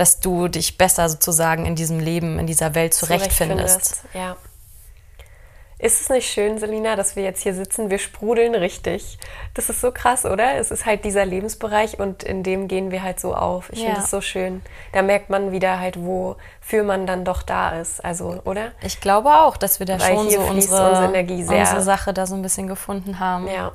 dass 0.00 0.18
du 0.18 0.48
dich 0.48 0.78
besser 0.78 1.10
sozusagen 1.10 1.66
in 1.66 1.74
diesem 1.74 2.00
Leben, 2.00 2.38
in 2.38 2.46
dieser 2.46 2.74
Welt 2.74 2.94
zurechtfindest. 2.94 4.04
Ja. 4.14 4.38
Ist 5.78 6.00
es 6.00 6.08
nicht 6.08 6.30
schön, 6.30 6.58
Selina, 6.58 6.96
dass 6.96 7.16
wir 7.16 7.22
jetzt 7.22 7.42
hier 7.42 7.52
sitzen? 7.52 7.90
Wir 7.90 7.98
sprudeln 7.98 8.54
richtig. 8.54 9.18
Das 9.52 9.68
ist 9.68 9.82
so 9.82 9.92
krass, 9.92 10.24
oder? 10.24 10.54
Es 10.54 10.70
ist 10.70 10.86
halt 10.86 11.04
dieser 11.04 11.26
Lebensbereich 11.26 11.98
und 11.98 12.22
in 12.22 12.42
dem 12.42 12.66
gehen 12.66 12.90
wir 12.90 13.02
halt 13.02 13.20
so 13.20 13.34
auf. 13.34 13.68
Ich 13.72 13.80
ja. 13.80 13.88
finde 13.88 14.00
es 14.00 14.10
so 14.10 14.22
schön. 14.22 14.62
Da 14.92 15.02
merkt 15.02 15.28
man 15.28 15.52
wieder 15.52 15.78
halt, 15.78 15.98
wofür 15.98 16.82
man 16.82 17.06
dann 17.06 17.26
doch 17.26 17.42
da 17.42 17.78
ist. 17.78 18.02
Also, 18.02 18.40
oder? 18.44 18.72
Ich 18.80 19.02
glaube 19.02 19.28
auch, 19.30 19.58
dass 19.58 19.80
wir 19.80 19.86
da 19.86 20.00
Weil 20.00 20.16
schon 20.16 20.30
so 20.30 20.40
unsere, 20.40 21.10
unsere, 21.10 21.58
unsere 21.60 21.82
Sache 21.82 22.14
da 22.14 22.26
so 22.26 22.36
ein 22.36 22.42
bisschen 22.42 22.68
gefunden 22.68 23.20
haben. 23.20 23.48
Ja. 23.48 23.72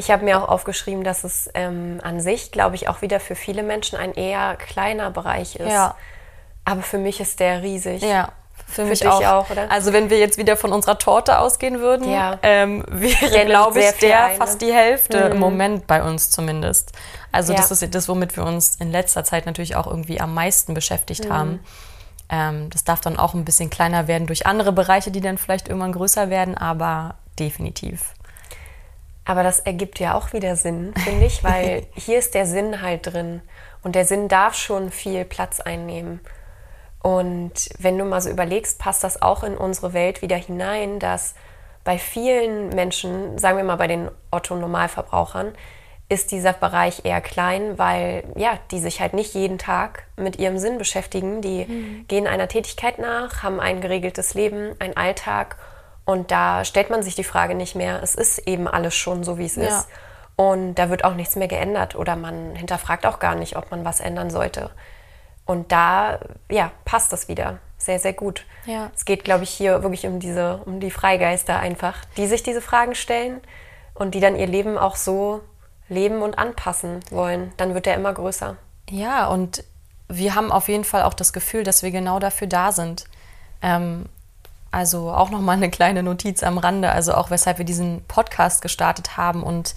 Ich 0.00 0.10
habe 0.10 0.24
mir 0.24 0.42
auch 0.42 0.48
aufgeschrieben, 0.48 1.04
dass 1.04 1.24
es 1.24 1.50
ähm, 1.52 2.00
an 2.02 2.20
sich, 2.20 2.52
glaube 2.52 2.74
ich, 2.74 2.88
auch 2.88 3.02
wieder 3.02 3.20
für 3.20 3.34
viele 3.34 3.62
Menschen 3.62 3.98
ein 3.98 4.14
eher 4.14 4.56
kleiner 4.56 5.10
Bereich 5.10 5.56
ist. 5.56 5.70
Ja. 5.70 5.94
Aber 6.64 6.80
für 6.80 6.96
mich 6.96 7.20
ist 7.20 7.38
der 7.38 7.62
riesig. 7.62 8.00
Ja. 8.00 8.30
Für, 8.66 8.84
für 8.84 8.84
mich 8.86 9.06
auch. 9.06 9.22
auch. 9.22 9.50
oder? 9.50 9.70
Also 9.70 9.92
wenn 9.92 10.08
wir 10.08 10.18
jetzt 10.18 10.38
wieder 10.38 10.56
von 10.56 10.72
unserer 10.72 10.96
Torte 10.96 11.38
ausgehen 11.38 11.80
würden, 11.80 12.10
ja. 12.10 12.38
ähm, 12.42 12.82
wäre, 12.88 13.44
glaube 13.44 13.78
ich, 13.80 13.90
der 13.98 14.24
ein, 14.24 14.36
fast 14.38 14.62
die 14.62 14.72
Hälfte 14.72 15.26
mhm. 15.26 15.32
im 15.32 15.38
Moment 15.38 15.86
bei 15.86 16.02
uns 16.02 16.30
zumindest. 16.30 16.92
Also 17.30 17.52
ja. 17.52 17.58
das 17.58 17.70
ist 17.70 17.94
das, 17.94 18.08
womit 18.08 18.38
wir 18.38 18.44
uns 18.44 18.76
in 18.76 18.90
letzter 18.90 19.22
Zeit 19.22 19.44
natürlich 19.44 19.76
auch 19.76 19.86
irgendwie 19.86 20.18
am 20.18 20.32
meisten 20.32 20.72
beschäftigt 20.72 21.26
mhm. 21.26 21.32
haben. 21.32 21.60
Ähm, 22.30 22.70
das 22.70 22.84
darf 22.84 23.02
dann 23.02 23.18
auch 23.18 23.34
ein 23.34 23.44
bisschen 23.44 23.68
kleiner 23.68 24.08
werden 24.08 24.26
durch 24.26 24.46
andere 24.46 24.72
Bereiche, 24.72 25.10
die 25.10 25.20
dann 25.20 25.36
vielleicht 25.36 25.68
irgendwann 25.68 25.92
größer 25.92 26.30
werden, 26.30 26.56
aber 26.56 27.16
definitiv. 27.38 28.14
Aber 29.24 29.42
das 29.42 29.60
ergibt 29.60 30.00
ja 30.00 30.14
auch 30.14 30.32
wieder 30.32 30.56
Sinn, 30.56 30.94
finde 30.96 31.26
ich, 31.26 31.44
weil 31.44 31.86
hier 31.94 32.18
ist 32.18 32.34
der 32.34 32.46
Sinn 32.46 32.82
halt 32.82 33.12
drin. 33.12 33.42
Und 33.82 33.94
der 33.94 34.04
Sinn 34.04 34.28
darf 34.28 34.54
schon 34.54 34.90
viel 34.90 35.24
Platz 35.24 35.60
einnehmen. 35.60 36.20
Und 37.02 37.70
wenn 37.78 37.96
du 37.96 38.04
mal 38.04 38.20
so 38.20 38.28
überlegst, 38.28 38.78
passt 38.78 39.04
das 39.04 39.22
auch 39.22 39.42
in 39.42 39.56
unsere 39.56 39.92
Welt 39.92 40.20
wieder 40.20 40.36
hinein, 40.36 40.98
dass 40.98 41.34
bei 41.82 41.98
vielen 41.98 42.68
Menschen, 42.70 43.38
sagen 43.38 43.56
wir 43.56 43.64
mal 43.64 43.76
bei 43.76 43.86
den 43.86 44.10
Otto-Normalverbrauchern, 44.30 45.52
ist 46.10 46.32
dieser 46.32 46.52
Bereich 46.52 47.04
eher 47.04 47.20
klein, 47.20 47.78
weil 47.78 48.24
ja, 48.34 48.58
die 48.72 48.80
sich 48.80 49.00
halt 49.00 49.14
nicht 49.14 49.32
jeden 49.34 49.58
Tag 49.58 50.04
mit 50.16 50.38
ihrem 50.38 50.58
Sinn 50.58 50.76
beschäftigen. 50.76 51.40
Die 51.40 51.64
mhm. 51.64 52.04
gehen 52.08 52.26
einer 52.26 52.48
Tätigkeit 52.48 52.98
nach, 52.98 53.42
haben 53.42 53.60
ein 53.60 53.80
geregeltes 53.80 54.34
Leben, 54.34 54.74
einen 54.80 54.96
Alltag 54.96 55.56
Und 56.10 56.30
da 56.32 56.64
stellt 56.64 56.90
man 56.90 57.02
sich 57.04 57.14
die 57.14 57.24
Frage 57.24 57.54
nicht 57.54 57.76
mehr. 57.76 58.02
Es 58.02 58.14
ist 58.16 58.38
eben 58.40 58.66
alles 58.66 58.94
schon 58.96 59.22
so, 59.22 59.38
wie 59.38 59.46
es 59.46 59.56
Ja. 59.56 59.62
ist. 59.64 59.88
Und 60.34 60.74
da 60.74 60.90
wird 60.90 61.04
auch 61.04 61.14
nichts 61.14 61.36
mehr 61.36 61.48
geändert 61.48 61.94
oder 61.94 62.16
man 62.16 62.56
hinterfragt 62.56 63.06
auch 63.06 63.18
gar 63.18 63.34
nicht, 63.34 63.56
ob 63.56 63.70
man 63.70 63.84
was 63.84 64.00
ändern 64.00 64.30
sollte. 64.30 64.70
Und 65.44 65.70
da, 65.70 66.18
ja, 66.50 66.70
passt 66.84 67.12
das 67.12 67.28
wieder. 67.28 67.58
Sehr, 67.76 67.98
sehr 67.98 68.12
gut. 68.12 68.44
Ja. 68.66 68.90
Es 68.94 69.04
geht, 69.04 69.22
glaube 69.24 69.44
ich, 69.44 69.50
hier 69.50 69.82
wirklich 69.82 70.06
um 70.06 70.18
diese, 70.18 70.58
um 70.64 70.80
die 70.80 70.90
Freigeister 70.90 71.58
einfach, 71.60 71.96
die 72.16 72.26
sich 72.26 72.42
diese 72.42 72.60
Fragen 72.60 72.94
stellen 72.94 73.40
und 73.94 74.14
die 74.14 74.20
dann 74.20 74.34
ihr 74.36 74.46
Leben 74.46 74.78
auch 74.78 74.96
so 74.96 75.42
leben 75.88 76.22
und 76.22 76.38
anpassen 76.38 77.00
wollen. 77.10 77.52
Dann 77.56 77.74
wird 77.74 77.86
der 77.86 77.94
immer 77.94 78.12
größer. 78.12 78.56
Ja, 78.88 79.26
und 79.26 79.62
wir 80.08 80.34
haben 80.34 80.50
auf 80.50 80.68
jeden 80.68 80.84
Fall 80.84 81.02
auch 81.02 81.14
das 81.14 81.32
Gefühl, 81.32 81.62
dass 81.64 81.82
wir 81.82 81.90
genau 81.90 82.18
dafür 82.18 82.46
da 82.48 82.72
sind. 82.72 83.04
Ähm, 83.62 84.06
also 84.70 85.10
auch 85.10 85.30
nochmal 85.30 85.56
eine 85.56 85.70
kleine 85.70 86.02
Notiz 86.02 86.42
am 86.42 86.58
Rande, 86.58 86.90
also 86.90 87.14
auch 87.14 87.30
weshalb 87.30 87.58
wir 87.58 87.64
diesen 87.64 88.04
Podcast 88.06 88.62
gestartet 88.62 89.16
haben 89.16 89.42
und 89.42 89.74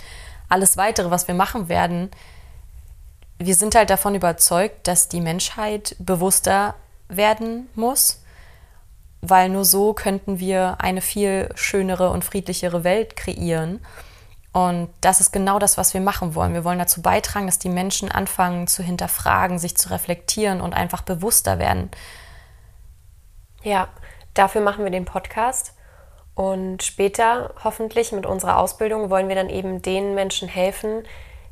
alles 0.49 0.77
weitere, 0.77 1.09
was 1.09 1.27
wir 1.27 1.35
machen 1.35 1.67
werden. 1.67 2.11
Wir 3.39 3.55
sind 3.55 3.75
halt 3.75 3.89
davon 3.89 4.13
überzeugt, 4.13 4.87
dass 4.87 5.09
die 5.09 5.21
Menschheit 5.21 5.95
bewusster 5.99 6.75
werden 7.09 7.67
muss, 7.75 8.21
weil 9.21 9.49
nur 9.49 9.65
so 9.65 9.93
könnten 9.93 10.39
wir 10.39 10.77
eine 10.79 11.01
viel 11.01 11.49
schönere 11.55 12.09
und 12.11 12.23
friedlichere 12.23 12.83
Welt 12.83 13.15
kreieren. 13.15 13.79
Und 14.51 14.89
das 15.01 15.19
ist 15.19 15.31
genau 15.31 15.57
das, 15.57 15.77
was 15.77 15.95
wir 15.95 16.01
machen 16.01 16.35
wollen. 16.35 16.53
Wir 16.53 16.63
wollen 16.63 16.77
dazu 16.77 17.01
beitragen, 17.01 17.47
dass 17.47 17.57
die 17.57 17.69
Menschen 17.69 18.11
anfangen 18.11 18.67
zu 18.67 18.83
hinterfragen, 18.83 19.57
sich 19.57 19.75
zu 19.75 19.89
reflektieren 19.89 20.61
und 20.61 20.73
einfach 20.73 21.01
bewusster 21.01 21.57
werden. 21.57 21.89
Ja, 23.63 23.87
dafür 24.33 24.61
machen 24.61 24.83
wir 24.83 24.91
den 24.91 25.05
Podcast. 25.05 25.75
Und 26.35 26.81
später, 26.81 27.53
hoffentlich 27.63 28.11
mit 28.11 28.25
unserer 28.25 28.57
Ausbildung, 28.57 29.09
wollen 29.09 29.27
wir 29.27 29.35
dann 29.35 29.49
eben 29.49 29.81
den 29.81 30.15
Menschen 30.15 30.47
helfen, 30.47 31.03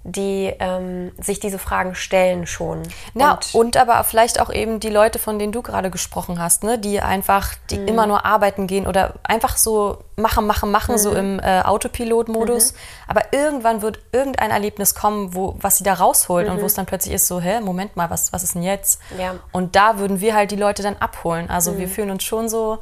die 0.03 0.51
ähm, 0.59 1.11
sich 1.19 1.39
diese 1.39 1.59
Fragen 1.59 1.93
stellen 1.93 2.47
schon. 2.47 2.81
Ja, 3.13 3.33
und, 3.33 3.53
und, 3.53 3.77
aber 3.77 4.03
vielleicht 4.03 4.41
auch 4.41 4.51
eben 4.51 4.79
die 4.79 4.89
Leute, 4.89 5.19
von 5.19 5.37
denen 5.37 5.51
du 5.51 5.61
gerade 5.61 5.91
gesprochen 5.91 6.39
hast, 6.39 6.63
ne, 6.63 6.79
die 6.79 7.01
einfach, 7.01 7.53
die 7.69 7.77
mhm. 7.77 7.87
immer 7.87 8.07
nur 8.07 8.25
arbeiten 8.25 8.65
gehen 8.65 8.87
oder 8.87 9.13
einfach 9.23 9.57
so 9.57 9.99
machen, 10.15 10.47
machen, 10.47 10.71
machen, 10.71 10.93
mhm. 10.93 10.99
so 10.99 11.13
im 11.13 11.39
äh, 11.39 11.61
Autopilot-Modus. 11.61 12.73
Mhm. 12.73 12.77
Aber 13.07 13.21
irgendwann 13.31 13.81
wird 13.83 13.99
irgendein 14.11 14.49
Erlebnis 14.49 14.95
kommen, 14.95 15.35
wo, 15.35 15.55
was 15.59 15.77
sie 15.77 15.83
da 15.83 15.93
rausholt 15.93 16.49
und 16.49 16.61
wo 16.61 16.65
es 16.65 16.73
dann 16.73 16.87
plötzlich 16.87 17.13
ist 17.13 17.27
so, 17.27 17.39
hä, 17.39 17.61
Moment 17.61 17.95
mal, 17.95 18.09
was, 18.09 18.33
was 18.33 18.43
ist 18.43 18.55
denn 18.55 18.63
jetzt? 18.63 18.99
Ja. 19.19 19.35
Und 19.51 19.75
da 19.75 19.99
würden 19.99 20.19
wir 20.19 20.33
halt 20.33 20.49
die 20.49 20.55
Leute 20.55 20.81
dann 20.81 20.97
abholen. 20.97 21.49
Also 21.49 21.77
wir 21.77 21.87
fühlen 21.87 22.09
uns 22.09 22.23
schon 22.23 22.49
so 22.49 22.79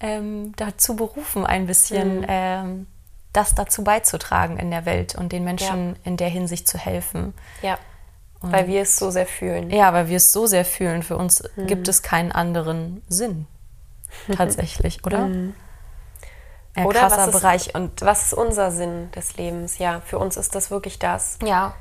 ähm, 0.00 0.52
dazu 0.56 0.96
berufen, 0.96 1.46
ein 1.46 1.66
bisschen 1.66 2.26
ähm, 2.28 2.86
das 3.34 3.54
dazu 3.54 3.84
beizutragen 3.84 4.58
in 4.58 4.70
der 4.70 4.86
Welt 4.86 5.14
und 5.14 5.32
den 5.32 5.44
Menschen 5.44 5.90
Ja. 5.90 5.96
in 6.04 6.16
der 6.16 6.28
Hinsicht 6.28 6.66
zu 6.68 6.78
helfen. 6.78 7.34
Ja, 7.62 7.78
weil 8.40 8.66
wir 8.66 8.82
es 8.82 8.98
so 8.98 9.10
sehr 9.10 9.26
fühlen. 9.26 9.70
Ja, 9.70 9.92
weil 9.92 10.08
wir 10.08 10.18
es 10.18 10.32
so 10.32 10.46
sehr 10.46 10.64
fühlen. 10.66 11.02
Für 11.02 11.16
uns 11.16 11.42
gibt 11.56 11.88
es 11.88 12.02
keinen 12.02 12.30
anderen 12.32 13.02
Sinn. 13.08 13.46
Tatsächlich, 14.36 15.04
oder? 15.04 15.28
Ja, 16.76 16.84
Oder 16.84 17.00
krasser 17.00 17.18
was 17.18 17.26
ist, 17.28 17.32
Bereich. 17.40 17.74
Und 17.74 18.02
was 18.02 18.26
ist 18.26 18.34
unser 18.34 18.70
Sinn 18.70 19.10
des 19.12 19.36
Lebens? 19.36 19.78
Ja, 19.78 20.00
für 20.04 20.18
uns 20.18 20.36
ist 20.36 20.54
das 20.54 20.70
wirklich 20.70 20.98
das, 20.98 21.38
ja, 21.44 21.74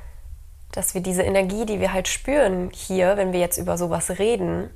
dass 0.71 0.93
wir 0.93 1.01
diese 1.01 1.23
Energie, 1.23 1.65
die 1.65 1.79
wir 1.79 1.93
halt 1.93 2.07
spüren 2.07 2.69
hier, 2.73 3.17
wenn 3.17 3.33
wir 3.33 3.39
jetzt 3.39 3.57
über 3.57 3.77
sowas 3.77 4.17
reden, 4.19 4.69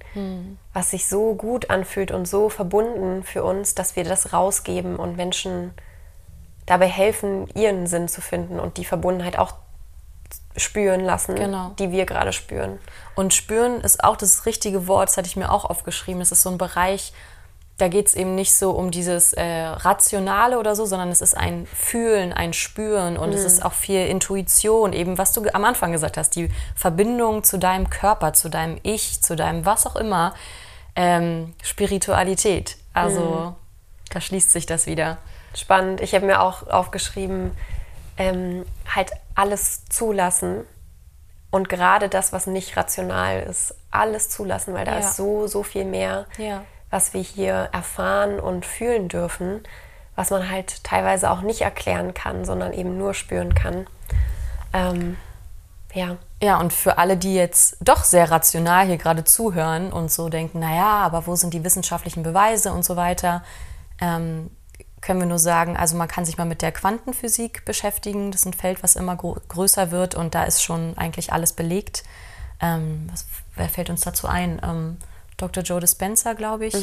was 0.73 0.91
sich 0.91 1.07
so 1.07 1.33
gut 1.35 1.69
anfühlt 1.69 2.11
und 2.11 2.27
so 2.27 2.49
verbunden 2.49 3.23
für 3.23 3.43
uns, 3.43 3.75
dass 3.75 3.95
wir 3.95 4.03
das 4.03 4.33
rausgeben 4.33 4.95
und 4.95 5.17
Menschen 5.17 5.73
dabei 6.67 6.87
helfen, 6.87 7.47
ihren 7.55 7.87
Sinn 7.87 8.07
zu 8.07 8.21
finden 8.21 8.59
und 8.59 8.77
die 8.77 8.85
Verbundenheit 8.85 9.39
auch 9.39 9.53
spüren 10.55 11.01
lassen, 11.01 11.35
Genau. 11.35 11.71
die 11.79 11.91
wir 11.91 12.05
gerade 12.05 12.33
spüren. 12.33 12.79
Und 13.15 13.33
spüren 13.33 13.81
ist 13.81 14.03
auch 14.03 14.17
das 14.17 14.45
richtige 14.45 14.87
Wort, 14.87 15.09
das 15.09 15.17
hatte 15.17 15.27
ich 15.27 15.35
mir 15.35 15.51
auch 15.51 15.65
aufgeschrieben. 15.65 16.21
Es 16.21 16.31
ist 16.31 16.41
so 16.43 16.49
ein 16.49 16.57
Bereich, 16.57 17.13
da 17.77 17.87
geht 17.89 18.07
es 18.07 18.15
eben 18.15 18.33
nicht 18.33 18.55
so 18.55 18.71
um 18.71 18.89
dieses 18.89 19.33
äh, 19.33 19.43
Rationale 19.43 20.57
oder 20.57 20.75
so, 20.75 20.85
sondern 20.85 21.09
es 21.09 21.21
ist 21.21 21.37
ein 21.37 21.67
Fühlen, 21.67 22.33
ein 22.33 22.53
Spüren 22.53 23.17
und 23.17 23.33
es 23.33 23.43
ist 23.43 23.63
auch 23.63 23.73
viel 23.73 24.07
Intuition, 24.07 24.93
eben 24.93 25.19
was 25.19 25.31
du 25.31 25.45
am 25.53 25.63
Anfang 25.63 25.91
gesagt 25.91 26.17
hast, 26.17 26.31
die 26.35 26.49
Verbindung 26.75 27.43
zu 27.43 27.59
deinem 27.59 27.91
Körper, 27.91 28.33
zu 28.33 28.49
deinem 28.49 28.79
Ich, 28.81 29.21
zu 29.21 29.35
deinem 29.35 29.63
was 29.63 29.85
auch 29.85 29.95
immer, 29.95 30.33
ähm, 30.95 31.53
Spiritualität. 31.61 32.77
Also 32.93 33.53
da 34.09 34.21
schließt 34.21 34.51
sich 34.51 34.65
das 34.65 34.87
wieder. 34.87 35.19
Spannend. 35.55 36.01
Ich 36.01 36.13
habe 36.13 36.25
mir 36.25 36.41
auch 36.41 36.67
aufgeschrieben, 36.67 37.51
ähm, 38.17 38.65
halt 38.93 39.11
alles 39.35 39.85
zulassen 39.85 40.63
und 41.51 41.69
gerade 41.69 42.09
das, 42.09 42.33
was 42.33 42.47
nicht 42.47 42.75
rational 42.77 43.41
ist, 43.41 43.75
alles 43.91 44.29
zulassen, 44.29 44.73
weil 44.73 44.85
da 44.85 44.93
Ja. 44.93 44.99
ist 44.99 45.15
so, 45.15 45.47
so 45.47 45.63
viel 45.63 45.85
mehr, 45.85 46.25
Ja. 46.37 46.63
was 46.89 47.13
wir 47.13 47.21
hier 47.21 47.69
erfahren 47.71 48.39
und 48.39 48.65
fühlen 48.65 49.07
dürfen, 49.07 49.63
was 50.15 50.29
man 50.31 50.49
halt 50.49 50.83
teilweise 50.83 51.29
auch 51.29 51.41
nicht 51.41 51.61
erklären 51.61 52.13
kann, 52.13 52.43
sondern 52.45 52.73
eben 52.73 52.97
nur 52.97 53.13
spüren 53.13 53.53
kann. 53.53 53.87
Ähm, 54.73 55.17
ja, 55.93 56.17
Ja, 56.41 56.59
und 56.59 56.71
für 56.73 56.97
alle, 56.99 57.17
die 57.17 57.33
jetzt 57.33 57.77
doch 57.81 58.03
sehr 58.03 58.29
rational 58.29 58.85
hier 58.85 58.97
gerade 58.97 59.23
zuhören 59.23 59.91
und 59.91 60.11
so 60.11 60.29
denken, 60.29 60.59
naja, 60.59 60.99
aber 60.99 61.25
wo 61.25 61.35
sind 61.35 61.53
die 61.53 61.63
wissenschaftlichen 61.63 62.21
Beweise 62.23 62.71
und 62.73 62.83
so 62.85 62.95
weiter, 62.95 63.43
ähm, 63.99 64.51
können 65.07 65.21
wir 65.21 65.25
nur 65.27 65.39
sagen, 65.39 65.75
also 65.77 65.95
man 65.97 66.07
kann 66.09 66.25
sich 66.25 66.37
mal 66.37 66.45
mit 66.45 66.61
der 66.61 66.71
Quantenphysik 66.73 67.63
beschäftigen. 67.65 68.31
Das 68.31 68.41
ist 68.41 68.45
ein 68.45 68.53
Feld, 68.53 68.83
was 68.83 68.95
immer 68.97 69.15
größer 69.15 69.89
wird 69.89 70.13
und 70.15 70.35
da 70.35 70.43
ist 70.43 70.61
schon 70.61 70.95
eigentlich 70.97 71.31
alles 71.33 71.53
belegt. 71.53 72.03
Ähm, 72.61 73.07
was, 73.11 73.25
wer 73.55 73.69
fällt 73.69 73.89
uns 73.89 74.01
dazu 74.01 74.27
ein? 74.27 74.61
Ähm, 74.63 74.97
Dr. 75.37 75.63
Joe 75.63 75.79
Dispenza, 75.79 76.33
glaube 76.33 76.65
ich. 76.65 76.73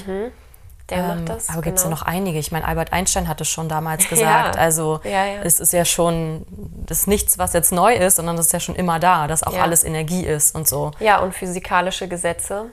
der 0.88 0.98
Ähm, 0.98 1.06
macht 1.06 1.28
das. 1.28 1.48
Aber 1.50 1.60
gibt 1.62 1.76
es 1.78 1.84
ja 1.84 1.88
genau. 1.90 2.00
noch 2.00 2.06
einige. 2.06 2.38
Ich 2.38 2.50
meine, 2.50 2.66
Albert 2.66 2.92
Einstein 2.94 3.28
hat 3.28 3.40
es 3.42 3.48
schon 3.48 3.68
damals 3.68 4.08
gesagt. 4.08 4.54
Ja. 4.54 4.60
Also 4.60 5.00
Ja, 5.04 5.24
ja. 5.26 5.42
es 5.42 5.60
ist 5.60 5.72
ja 5.74 5.84
schon, 5.84 6.46
das 6.86 7.00
ist 7.00 7.06
nichts, 7.08 7.36
was 7.38 7.52
jetzt 7.52 7.72
neu 7.72 7.94
ist, 7.94 8.16
sondern 8.16 8.36
das 8.36 8.46
ist 8.46 8.52
ja 8.52 8.60
schon 8.60 8.74
immer 8.76 8.98
da, 9.00 9.26
dass 9.26 9.42
auch 9.42 9.52
Ja. 9.54 9.62
alles 9.62 9.84
Energie 9.84 10.24
ist 10.24 10.54
und 10.54 10.66
so. 10.66 10.92
Ja, 10.98 11.18
und 11.18 11.34
physikalische 11.34 12.08
Gesetze 12.08 12.66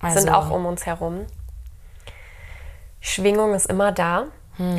Also- 0.00 0.20
sind 0.20 0.30
auch 0.30 0.50
um 0.50 0.64
uns 0.66 0.86
herum. 0.86 1.26
Schwingung 3.00 3.54
ist 3.54 3.66
immer 3.66 3.90
da. 3.92 4.26
Hm. 4.56 4.78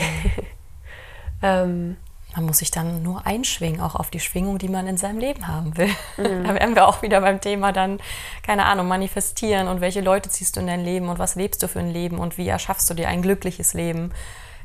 ähm, 1.41 1.97
Man 2.36 2.45
muss 2.45 2.59
sich 2.59 2.71
dann 2.71 3.03
nur 3.03 3.27
einschwingen, 3.27 3.79
auch 3.79 3.95
auf 3.95 4.09
die 4.09 4.19
Schwingung, 4.19 4.57
die 4.57 4.69
man 4.69 4.88
in 4.88 4.97
seinem 4.97 5.19
Leben 5.19 5.47
haben 5.47 5.77
will. 5.77 5.89
Mhm. 6.17 6.43
Da 6.47 6.55
wären 6.55 6.75
wir 6.75 6.88
auch 6.88 7.01
wieder 7.01 7.21
beim 7.21 7.39
Thema 7.41 7.71
dann, 7.71 7.99
keine 8.41 8.65
Ahnung, 8.65 8.88
manifestieren 8.88 9.67
und 9.67 9.81
welche 9.81 10.01
Leute 10.01 10.29
ziehst 10.29 10.55
du 10.55 10.62
in 10.62 10.67
dein 10.67 10.83
Leben 10.83 11.09
und 11.09 11.19
was 11.19 11.36
lebst 11.36 11.62
du 11.62 11.67
für 11.67 11.79
ein 11.79 11.91
Leben 11.91 12.17
und 12.17 12.38
wie 12.38 12.47
erschaffst 12.47 12.89
du 12.89 12.93
dir 12.95 13.07
ein 13.07 13.21
glückliches 13.21 13.73
Leben. 13.73 14.12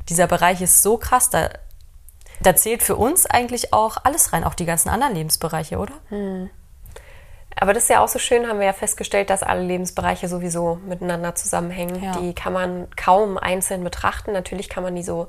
Dieser 0.09 0.25
Bereich 0.27 0.61
ist 0.61 0.81
so 0.81 0.97
krass, 0.97 1.29
da, 1.29 1.49
da 2.41 2.55
zählt 2.55 2.81
für 2.81 2.95
uns 2.95 3.27
eigentlich 3.27 3.71
auch 3.73 3.97
alles 4.03 4.33
rein, 4.33 4.43
auch 4.43 4.55
die 4.55 4.65
ganzen 4.65 4.89
anderen 4.89 5.13
Lebensbereiche, 5.13 5.77
oder? 5.77 5.93
Aber 7.59 7.73
das 7.73 7.83
ist 7.83 7.89
ja 7.89 8.01
auch 8.01 8.07
so 8.07 8.19
schön, 8.19 8.47
haben 8.47 8.59
wir 8.59 8.67
ja 8.67 8.73
festgestellt, 8.73 9.29
dass 9.29 9.43
alle 9.43 9.61
Lebensbereiche 9.61 10.29
sowieso 10.29 10.75
miteinander 10.87 11.35
zusammenhängen. 11.35 12.01
Ja. 12.01 12.13
Die 12.13 12.33
kann 12.33 12.53
man 12.53 12.87
kaum 12.95 13.37
einzeln 13.37 13.83
betrachten. 13.83 14.31
Natürlich 14.31 14.69
kann 14.69 14.83
man 14.83 14.95
die 14.95 15.03
so 15.03 15.27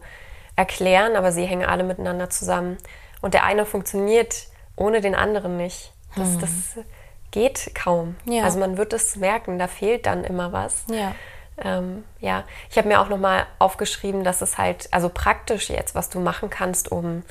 erklären, 0.55 1.17
aber 1.17 1.33
sie 1.33 1.45
hängen 1.45 1.67
alle 1.67 1.83
miteinander 1.83 2.31
zusammen. 2.31 2.79
Und 3.21 3.35
der 3.35 3.45
eine 3.45 3.67
funktioniert 3.67 4.47
ohne 4.77 5.01
den 5.01 5.15
anderen 5.15 5.57
nicht. 5.57 5.93
Das, 6.17 6.39
das 6.39 6.85
geht 7.31 7.73
kaum. 7.75 8.17
Ja. 8.25 8.45
Also 8.45 8.59
man 8.59 8.77
wird 8.77 8.93
es 8.93 9.17
merken, 9.17 9.59
da 9.59 9.67
fehlt 9.67 10.07
dann 10.07 10.25
immer 10.25 10.53
was. 10.53 10.85
Ja. 10.89 11.15
Ähm, 11.63 12.05
ja, 12.21 12.45
ich 12.71 12.79
habe 12.79 12.89
mir 12.89 13.01
auch 13.01 13.09
nochmal 13.09 13.47
aufgeschrieben, 13.59 14.25
dass 14.25 14.41
es 14.41 14.57
halt, 14.57 14.89
also 14.93 15.09
praktisch 15.09 15.69
jetzt, 15.69 15.95
was 15.95 16.09
du 16.09 16.21
machen 16.21 16.49
kannst, 16.49 16.91
um 16.91 17.23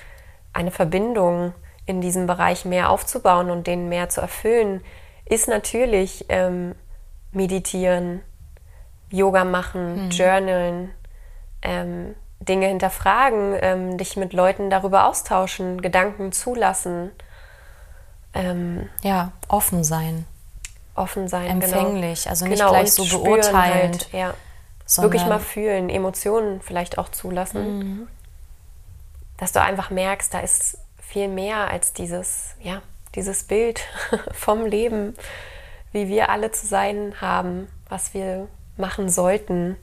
eine 0.54 0.72
Verbindung 0.72 1.54
in 1.90 2.02
diesem 2.02 2.28
Bereich 2.28 2.66
mehr 2.66 2.90
aufzubauen 2.92 3.50
und 3.50 3.66
den 3.66 3.90
mehr 3.90 4.10
zu 4.10 4.22
erfüllen, 4.22 4.82
ist 5.26 5.48
natürlich 5.48 6.26
ähm, 6.30 6.76
meditieren, 7.32 8.22
Yoga 9.10 9.44
machen, 9.44 10.12
journalen, 10.12 10.92
ähm, 11.64 12.14
Dinge 12.40 12.68
hinterfragen, 12.68 13.58
ähm, 13.60 13.98
dich 13.98 14.16
mit 14.18 14.34
Leuten 14.34 14.70
darüber 14.70 15.08
austauschen, 15.08 15.82
Gedanken 15.82 16.32
zulassen, 16.32 17.12
ähm, 18.34 18.88
Ja, 19.02 19.32
offen 19.48 19.84
sein, 19.84 20.26
offen 20.96 21.28
sein. 21.28 21.48
empfänglich, 21.48 22.30
also 22.30 22.46
nicht 22.46 22.60
Genau, 22.60 22.70
gleich 22.70 22.94
so 22.94 23.04
beurteilend. 23.24 24.10
Halt, 24.14 24.14
ja. 24.14 24.34
Wirklich 24.98 25.26
mal 25.26 25.40
fühlen, 25.40 25.90
Emotionen 25.90 26.62
vielleicht 26.62 26.98
auch 26.98 27.10
zulassen. 27.10 28.08
Dass 29.38 29.52
du 29.52 29.62
einfach 29.62 29.92
merkst, 29.92 30.34
da 30.34 30.40
ist 30.40 30.79
viel 31.10 31.28
mehr 31.28 31.72
als 31.72 31.92
dieses, 31.94 32.56
ja, 32.62 32.84
dieses 33.16 33.44
Bild 33.44 33.82
vom 34.32 34.66
Leben, 34.66 35.16
wie 35.92 36.08
wir 36.08 36.30
alle 36.30 36.52
zu 36.52 36.68
sein 36.68 37.16
haben, 37.20 37.68
was 37.88 38.14
wir 38.14 38.48
machen 38.78 39.10
sollten. 39.10 39.76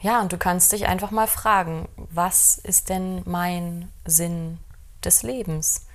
Ja, 0.00 0.20
und 0.22 0.32
du 0.32 0.38
kannst 0.38 0.72
dich 0.72 0.86
einfach 0.86 1.10
mal 1.10 1.26
fragen, 1.26 1.86
was 1.96 2.56
ist 2.56 2.88
denn 2.88 3.22
mein 3.26 3.92
Sinn 4.06 4.58
des 5.04 5.22
Lebens? 5.22 5.86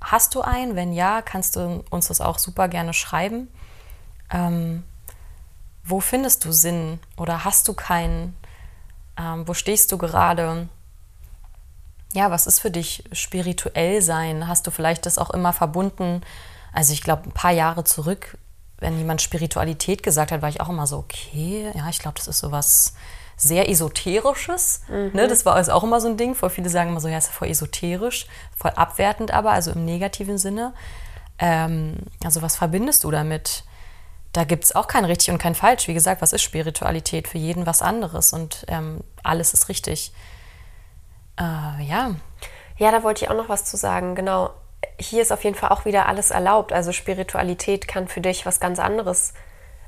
Hast 0.00 0.34
du 0.36 0.42
einen? 0.42 0.76
Wenn 0.76 0.92
ja, 0.92 1.22
kannst 1.22 1.56
du 1.56 1.84
uns 1.90 2.06
das 2.06 2.20
auch 2.20 2.38
super 2.38 2.68
gerne 2.68 2.94
schreiben. 2.94 3.48
Ähm, 4.30 4.84
wo 5.82 5.98
findest 5.98 6.44
du 6.44 6.52
Sinn 6.52 7.00
oder 7.16 7.44
hast 7.44 7.66
du 7.66 7.74
keinen? 7.74 8.36
Ähm, 9.18 9.46
wo 9.48 9.54
stehst 9.54 9.90
du 9.90 9.98
gerade? 9.98 10.68
Ja, 12.16 12.30
was 12.30 12.46
ist 12.46 12.60
für 12.60 12.70
dich 12.70 13.04
spirituell 13.12 14.00
sein? 14.00 14.48
Hast 14.48 14.66
du 14.66 14.70
vielleicht 14.70 15.04
das 15.04 15.18
auch 15.18 15.28
immer 15.28 15.52
verbunden? 15.52 16.22
Also 16.72 16.94
ich 16.94 17.02
glaube, 17.02 17.24
ein 17.24 17.32
paar 17.32 17.50
Jahre 17.50 17.84
zurück, 17.84 18.38
wenn 18.78 18.96
jemand 18.96 19.20
Spiritualität 19.20 20.02
gesagt 20.02 20.32
hat, 20.32 20.40
war 20.40 20.48
ich 20.48 20.62
auch 20.62 20.70
immer 20.70 20.86
so, 20.86 20.96
okay, 20.96 21.70
ja, 21.74 21.86
ich 21.90 21.98
glaube, 21.98 22.16
das 22.16 22.26
ist 22.26 22.38
sowas 22.38 22.94
sehr 23.36 23.68
Esoterisches. 23.68 24.80
Mhm. 24.88 25.10
Ne, 25.12 25.28
das 25.28 25.44
war 25.44 25.56
also 25.56 25.72
auch 25.72 25.84
immer 25.84 26.00
so 26.00 26.08
ein 26.08 26.16
Ding. 26.16 26.34
Voll 26.34 26.48
viele 26.48 26.70
sagen 26.70 26.88
immer 26.88 27.00
so, 27.00 27.08
ja, 27.08 27.18
ist 27.18 27.26
ja 27.26 27.32
voll 27.32 27.48
esoterisch, 27.48 28.26
voll 28.56 28.70
abwertend 28.70 29.30
aber, 29.30 29.50
also 29.50 29.72
im 29.72 29.84
negativen 29.84 30.38
Sinne. 30.38 30.72
Ähm, 31.38 31.96
also 32.24 32.40
was 32.40 32.56
verbindest 32.56 33.04
du 33.04 33.10
damit? 33.10 33.64
Da 34.32 34.44
gibt 34.44 34.64
es 34.64 34.74
auch 34.74 34.86
kein 34.86 35.04
richtig 35.04 35.32
und 35.32 35.38
kein 35.38 35.54
falsch. 35.54 35.86
Wie 35.86 35.94
gesagt, 35.94 36.22
was 36.22 36.32
ist 36.32 36.42
Spiritualität? 36.42 37.28
Für 37.28 37.36
jeden 37.36 37.66
was 37.66 37.82
anderes 37.82 38.32
und 38.32 38.64
ähm, 38.68 39.00
alles 39.22 39.52
ist 39.52 39.68
richtig. 39.68 40.12
Äh, 41.38 41.84
ja. 41.84 42.14
Ja, 42.78 42.90
da 42.90 43.02
wollte 43.02 43.24
ich 43.24 43.30
auch 43.30 43.36
noch 43.36 43.48
was 43.48 43.64
zu 43.64 43.76
sagen. 43.76 44.14
Genau. 44.14 44.50
Hier 44.98 45.22
ist 45.22 45.32
auf 45.32 45.44
jeden 45.44 45.56
Fall 45.56 45.70
auch 45.70 45.84
wieder 45.84 46.06
alles 46.06 46.30
erlaubt. 46.30 46.72
Also 46.72 46.92
Spiritualität 46.92 47.88
kann 47.88 48.08
für 48.08 48.20
dich 48.20 48.46
was 48.46 48.60
ganz 48.60 48.78
anderes 48.78 49.34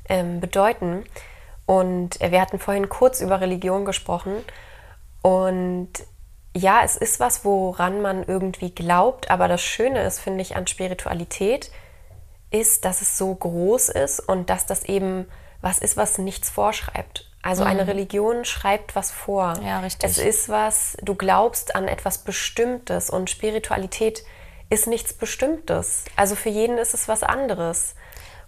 ähm, 0.07 0.39
bedeuten. 0.39 1.03
Und 1.65 2.19
wir 2.19 2.41
hatten 2.41 2.59
vorhin 2.59 2.89
kurz 2.89 3.21
über 3.21 3.41
Religion 3.41 3.85
gesprochen. 3.85 4.43
Und 5.21 5.89
ja, 6.55 6.81
es 6.83 6.97
ist 6.97 7.19
was, 7.19 7.45
woran 7.45 8.01
man 8.01 8.23
irgendwie 8.23 8.73
glaubt. 8.73 9.29
Aber 9.29 9.47
das 9.47 9.61
Schöne 9.61 10.03
ist, 10.03 10.19
finde 10.19 10.41
ich, 10.41 10.55
an 10.55 10.65
Spiritualität, 10.65 11.71
ist, 12.51 12.85
dass 12.85 13.01
es 13.01 13.17
so 13.17 13.33
groß 13.33 13.89
ist 13.89 14.19
und 14.19 14.49
dass 14.49 14.65
das 14.65 14.83
eben 14.83 15.27
was 15.61 15.77
ist, 15.79 15.97
was 15.97 16.17
nichts 16.17 16.49
vorschreibt. 16.49 17.28
Also 17.41 17.63
mhm. 17.63 17.69
eine 17.69 17.87
Religion 17.87 18.45
schreibt 18.45 18.95
was 18.95 19.11
vor. 19.11 19.53
Ja, 19.63 19.79
richtig. 19.79 20.09
Es 20.09 20.17
ist 20.17 20.49
was, 20.49 20.97
du 21.01 21.15
glaubst 21.15 21.75
an 21.75 21.87
etwas 21.87 22.19
Bestimmtes 22.19 23.09
und 23.09 23.29
Spiritualität 23.29 24.23
ist 24.69 24.87
nichts 24.87 25.13
Bestimmtes. 25.13 26.05
Also 26.15 26.35
für 26.35 26.49
jeden 26.49 26.77
ist 26.77 26.93
es 26.93 27.07
was 27.07 27.23
anderes. 27.23 27.95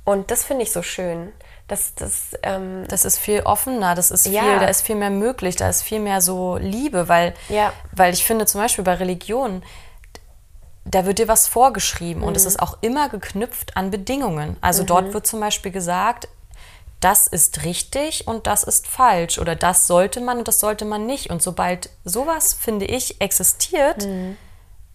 Und 0.04 0.32
das 0.32 0.44
finde 0.44 0.64
ich 0.64 0.72
so 0.72 0.82
schön. 0.82 1.32
Das, 1.68 1.96
das, 1.96 2.38
ähm, 2.44 2.86
das 2.90 3.06
ist 3.06 3.18
viel 3.18 3.42
offener, 3.42 3.96
das 3.96 4.12
ist 4.12 4.28
viel, 4.28 4.36
ja. 4.36 4.60
da 4.60 4.66
ist 4.66 4.82
viel 4.82 4.98
mehr 4.98 5.10
möglich, 5.10 5.56
da 5.56 5.70
ist 5.70 5.84
viel 5.84 6.00
mehr 6.00 6.20
so 6.20 6.58
Liebe, 6.58 7.08
weil, 7.08 7.34
ja. 7.48 7.72
weil 7.94 8.14
ich 8.14 8.26
finde 8.26 8.46
zum 8.46 8.60
Beispiel 8.60 8.84
bei 8.84 8.96
Religion, 8.96 9.64
da 10.84 11.06
wird 11.06 11.20
dir 11.20 11.30
was 11.30 11.48
vorgeschrieben 11.48 12.22
mhm. 12.22 12.28
und 12.28 12.36
es 12.36 12.44
mhm. 12.44 12.50
ist 12.50 12.60
auch 12.60 12.78
immer 12.82 13.08
geknüpft 13.08 13.78
an 13.78 13.90
Bedingungen. 13.90 14.58
Also 14.60 14.84
mhm. 14.84 14.88
dort 14.88 15.14
wird 15.14 15.28
zum 15.28 15.40
Beispiel 15.40 15.72
gesagt, 15.72 16.28
das 17.02 17.28
ist 17.28 17.66
richtig 17.66 18.28
und 18.28 18.48
das 18.48 18.64
ist 18.64 18.88
falsch 18.88 19.38
oder 19.38 19.56
das 19.56 19.88
sollte 19.88 20.22
man 20.22 20.40
und 20.40 20.48
das 20.48 20.60
sollte 20.60 20.86
man 20.86 21.06
nicht. 21.06 21.30
Und 21.30 21.42
sobald 21.42 21.90
sowas, 22.06 22.54
finde 22.54 22.86
ich, 22.86 23.20
existiert, 23.20 24.06
mhm. 24.06 24.38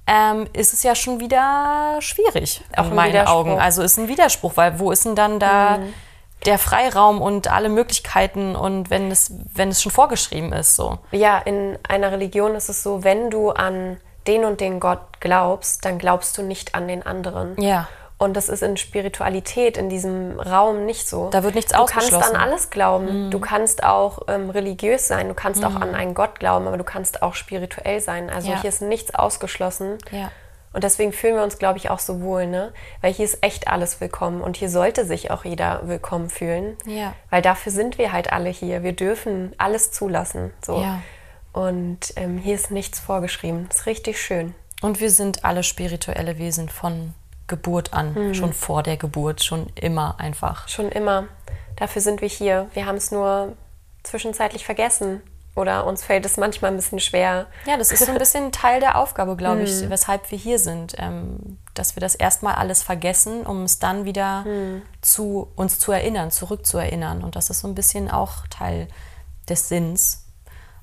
ähm, 0.06 0.48
ist 0.52 0.72
es 0.72 0.82
ja 0.82 0.94
schon 0.94 1.20
wieder 1.20 1.98
schwierig, 2.00 2.62
auch 2.76 2.86
in 2.86 2.94
meinen 2.94 3.26
Augen. 3.26 3.58
Also 3.58 3.82
ist 3.82 3.98
ein 3.98 4.08
Widerspruch, 4.08 4.56
weil 4.56 4.78
wo 4.78 4.90
ist 4.90 5.04
denn 5.04 5.16
dann 5.16 5.38
da 5.38 5.78
mhm 5.78 5.92
der 6.44 6.58
Freiraum 6.58 7.20
und 7.20 7.50
alle 7.50 7.68
Möglichkeiten 7.68 8.54
und 8.56 8.90
wenn 8.90 9.10
es, 9.10 9.32
wenn 9.54 9.70
es 9.70 9.82
schon 9.82 9.92
vorgeschrieben 9.92 10.52
ist. 10.52 10.76
So. 10.76 10.98
Ja, 11.10 11.38
in 11.38 11.78
einer 11.88 12.12
Religion 12.12 12.54
ist 12.54 12.68
es 12.68 12.82
so, 12.82 13.04
wenn 13.04 13.30
du 13.30 13.50
an 13.50 13.98
den 14.26 14.44
und 14.44 14.60
den 14.60 14.80
Gott 14.80 15.20
glaubst, 15.20 15.84
dann 15.84 15.98
glaubst 15.98 16.36
du 16.38 16.42
nicht 16.42 16.74
an 16.74 16.88
den 16.88 17.04
anderen. 17.04 17.60
Ja. 17.60 17.88
Und 18.18 18.34
das 18.34 18.48
ist 18.48 18.62
in 18.62 18.78
Spiritualität, 18.78 19.76
in 19.76 19.90
diesem 19.90 20.40
Raum 20.40 20.86
nicht 20.86 21.06
so. 21.06 21.28
Da 21.30 21.42
wird 21.42 21.54
nichts 21.54 21.72
du 21.72 21.78
ausgeschlossen. 21.78 22.14
Du 22.14 22.20
kannst 22.20 22.34
an 22.34 22.40
alles 22.40 22.70
glauben. 22.70 23.26
Mhm. 23.26 23.30
Du 23.30 23.38
kannst 23.40 23.84
auch 23.84 24.20
ähm, 24.28 24.48
religiös 24.48 25.06
sein. 25.06 25.28
Du 25.28 25.34
kannst 25.34 25.60
mhm. 25.60 25.66
auch 25.66 25.74
an 25.76 25.94
einen 25.94 26.14
Gott 26.14 26.38
glauben, 26.38 26.66
aber 26.66 26.78
du 26.78 26.84
kannst 26.84 27.22
auch 27.22 27.34
spirituell 27.34 28.00
sein. 28.00 28.30
Also 28.30 28.50
ja. 28.50 28.60
hier 28.62 28.70
ist 28.70 28.80
nichts 28.80 29.14
ausgeschlossen. 29.14 29.98
Ja. 30.10 30.30
Und 30.72 30.84
deswegen 30.84 31.12
fühlen 31.12 31.36
wir 31.36 31.42
uns, 31.42 31.58
glaube 31.58 31.78
ich, 31.78 31.90
auch 31.90 31.98
so 31.98 32.20
wohl, 32.20 32.46
ne? 32.46 32.72
Weil 33.00 33.12
hier 33.12 33.24
ist 33.24 33.42
echt 33.42 33.68
alles 33.68 34.00
willkommen 34.00 34.42
und 34.42 34.58
hier 34.58 34.68
sollte 34.68 35.06
sich 35.06 35.30
auch 35.30 35.44
jeder 35.44 35.88
willkommen 35.88 36.28
fühlen. 36.28 36.76
Ja. 36.84 37.14
Weil 37.30 37.40
dafür 37.40 37.72
sind 37.72 37.96
wir 37.96 38.12
halt 38.12 38.32
alle 38.32 38.50
hier. 38.50 38.82
Wir 38.82 38.92
dürfen 38.92 39.54
alles 39.56 39.92
zulassen. 39.92 40.52
So. 40.64 40.80
Ja. 40.80 41.00
Und 41.52 42.12
ähm, 42.16 42.36
hier 42.36 42.54
ist 42.54 42.70
nichts 42.70 42.98
vorgeschrieben. 42.98 43.66
Das 43.68 43.80
ist 43.80 43.86
richtig 43.86 44.20
schön. 44.20 44.54
Und 44.82 45.00
wir 45.00 45.10
sind 45.10 45.46
alle 45.46 45.62
spirituelle 45.62 46.38
Wesen 46.38 46.68
von 46.68 47.14
Geburt 47.46 47.92
an, 47.92 48.14
mhm. 48.14 48.34
schon 48.34 48.52
vor 48.52 48.82
der 48.82 48.96
Geburt, 48.96 49.42
schon 49.42 49.66
immer 49.74 50.18
einfach. 50.18 50.68
Schon 50.68 50.88
immer. 50.90 51.28
Dafür 51.76 52.02
sind 52.02 52.20
wir 52.20 52.28
hier. 52.28 52.68
Wir 52.74 52.86
haben 52.86 52.96
es 52.96 53.10
nur 53.12 53.54
zwischenzeitlich 54.02 54.64
vergessen. 54.64 55.22
Oder 55.54 55.86
uns 55.86 56.04
fällt 56.04 56.26
es 56.26 56.36
manchmal 56.36 56.70
ein 56.70 56.76
bisschen 56.76 57.00
schwer. 57.00 57.46
Ja, 57.64 57.78
das 57.78 57.90
ist 57.90 58.04
so 58.04 58.12
ein 58.12 58.18
bisschen 58.18 58.52
Teil 58.52 58.78
der 58.78 58.98
Aufgabe, 58.98 59.36
glaube 59.36 59.62
ich, 59.62 59.82
mhm. 59.82 59.90
weshalb 59.90 60.30
wir 60.30 60.36
hier 60.36 60.58
sind. 60.58 60.94
Ähm, 60.98 61.58
dass 61.72 61.96
wir 61.96 62.00
das 62.00 62.14
erstmal 62.14 62.54
alles 62.54 62.82
vergessen, 62.82 63.46
um 63.46 63.62
es 63.62 63.78
dann 63.78 64.04
wieder 64.04 64.42
mhm. 64.42 64.82
zu 65.00 65.50
uns 65.56 65.78
zu 65.78 65.92
erinnern, 65.92 66.30
zurückzuerinnern. 66.30 67.24
Und 67.24 67.36
das 67.36 67.48
ist 67.48 67.60
so 67.60 67.68
ein 67.68 67.74
bisschen 67.74 68.10
auch 68.10 68.46
Teil 68.48 68.88
des 69.48 69.68
Sinns. 69.68 70.26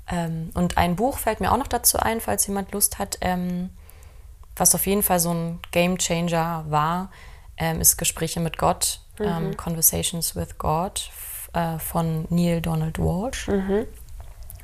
Ähm, 0.07 0.49
und 0.55 0.77
ein 0.77 0.95
Buch 0.95 1.19
fällt 1.19 1.39
mir 1.39 1.51
auch 1.51 1.57
noch 1.57 1.67
dazu 1.67 1.99
ein, 1.99 2.19
falls 2.19 2.47
jemand 2.47 2.71
Lust 2.71 2.97
hat, 2.97 3.17
ähm, 3.21 3.69
was 4.55 4.75
auf 4.75 4.85
jeden 4.85 5.03
Fall 5.03 5.19
so 5.19 5.33
ein 5.33 5.59
Game 5.71 5.97
Changer 5.97 6.65
war, 6.69 7.11
ähm, 7.57 7.81
ist 7.81 7.97
Gespräche 7.97 8.39
mit 8.39 8.57
Gott, 8.57 8.99
ähm, 9.19 9.47
mhm. 9.47 9.57
Conversations 9.57 10.35
with 10.35 10.57
God 10.57 11.09
äh, 11.53 11.79
von 11.79 12.25
Neil 12.29 12.61
Donald 12.61 12.99
Walsh. 12.99 13.47
Mhm 13.47 13.87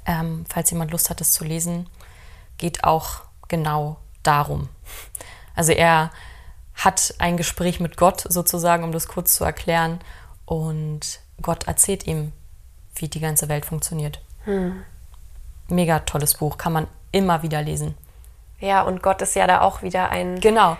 ähm, 0.09 0.43
falls 0.49 0.71
jemand 0.71 0.91
Lust 0.91 1.11
hat, 1.11 1.21
es 1.21 1.31
zu 1.31 1.43
lesen, 1.43 1.87
geht 2.57 2.83
auch 2.83 3.21
genau 3.47 3.97
darum. 4.23 4.69
Also 5.55 5.71
er 5.71 6.09
hat 6.73 7.13
ein 7.19 7.37
Gespräch 7.37 7.79
mit 7.79 7.95
Gott 7.95 8.25
sozusagen, 8.27 8.83
um 8.83 8.91
das 8.91 9.07
kurz 9.07 9.35
zu 9.35 9.43
erklären. 9.43 9.99
Und 10.45 11.19
Gott 11.41 11.67
erzählt 11.67 12.07
ihm, 12.07 12.31
wie 12.95 13.07
die 13.07 13.19
ganze 13.19 13.49
Welt 13.49 13.65
funktioniert. 13.65 14.21
Hm. 14.45 14.81
Mega 15.67 15.99
tolles 15.99 16.35
Buch, 16.35 16.57
kann 16.57 16.73
man 16.73 16.87
immer 17.11 17.43
wieder 17.43 17.61
lesen. 17.61 17.95
Ja, 18.59 18.81
und 18.81 19.01
Gott 19.01 19.21
ist 19.21 19.35
ja 19.35 19.47
da 19.47 19.61
auch 19.61 19.81
wieder 19.81 20.09
ein. 20.09 20.39
Genau 20.39 20.77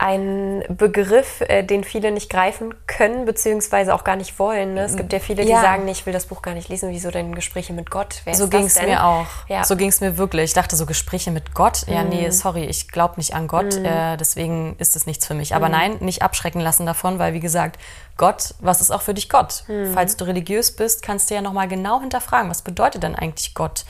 ein 0.00 0.64
Begriff, 0.70 1.42
äh, 1.42 1.62
den 1.62 1.84
viele 1.84 2.10
nicht 2.10 2.30
greifen 2.30 2.74
können, 2.86 3.26
beziehungsweise 3.26 3.94
auch 3.94 4.02
gar 4.02 4.16
nicht 4.16 4.38
wollen. 4.38 4.72
Ne? 4.72 4.84
Es 4.84 4.96
gibt 4.96 5.12
ja 5.12 5.18
viele, 5.18 5.44
die 5.44 5.50
ja. 5.50 5.60
sagen, 5.60 5.86
ich 5.88 6.06
will 6.06 6.14
das 6.14 6.24
Buch 6.24 6.40
gar 6.40 6.54
nicht 6.54 6.70
lesen, 6.70 6.88
wieso 6.90 7.10
denn 7.10 7.34
Gespräche 7.34 7.74
mit 7.74 7.90
Gott? 7.90 8.22
Wer 8.24 8.34
so 8.34 8.48
ging 8.48 8.64
es 8.64 8.80
mir 8.80 9.04
auch. 9.04 9.26
Ja. 9.48 9.62
So 9.62 9.76
ging 9.76 9.90
es 9.90 10.00
mir 10.00 10.16
wirklich. 10.16 10.44
Ich 10.44 10.52
dachte 10.54 10.74
so, 10.74 10.86
Gespräche 10.86 11.30
mit 11.30 11.54
Gott? 11.54 11.86
Ja, 11.86 12.02
nee, 12.02 12.26
mhm. 12.26 12.32
sorry, 12.32 12.64
ich 12.64 12.88
glaube 12.88 13.16
nicht 13.18 13.34
an 13.34 13.46
Gott, 13.46 13.78
mhm. 13.78 13.84
äh, 13.84 14.16
deswegen 14.16 14.74
ist 14.78 14.96
es 14.96 15.04
nichts 15.04 15.26
für 15.26 15.34
mich. 15.34 15.54
Aber 15.54 15.66
mhm. 15.66 15.72
nein, 15.72 15.96
nicht 16.00 16.22
abschrecken 16.22 16.62
lassen 16.62 16.86
davon, 16.86 17.18
weil 17.18 17.34
wie 17.34 17.40
gesagt, 17.40 17.78
Gott, 18.16 18.54
was 18.58 18.80
ist 18.80 18.90
auch 18.90 19.02
für 19.02 19.12
dich 19.12 19.28
Gott? 19.28 19.64
Mhm. 19.68 19.92
Falls 19.92 20.16
du 20.16 20.24
religiös 20.24 20.74
bist, 20.74 21.02
kannst 21.02 21.28
du 21.28 21.34
ja 21.34 21.42
nochmal 21.42 21.68
genau 21.68 22.00
hinterfragen, 22.00 22.48
was 22.48 22.62
bedeutet 22.62 23.02
denn 23.02 23.14
eigentlich 23.14 23.52
Gott? 23.52 23.84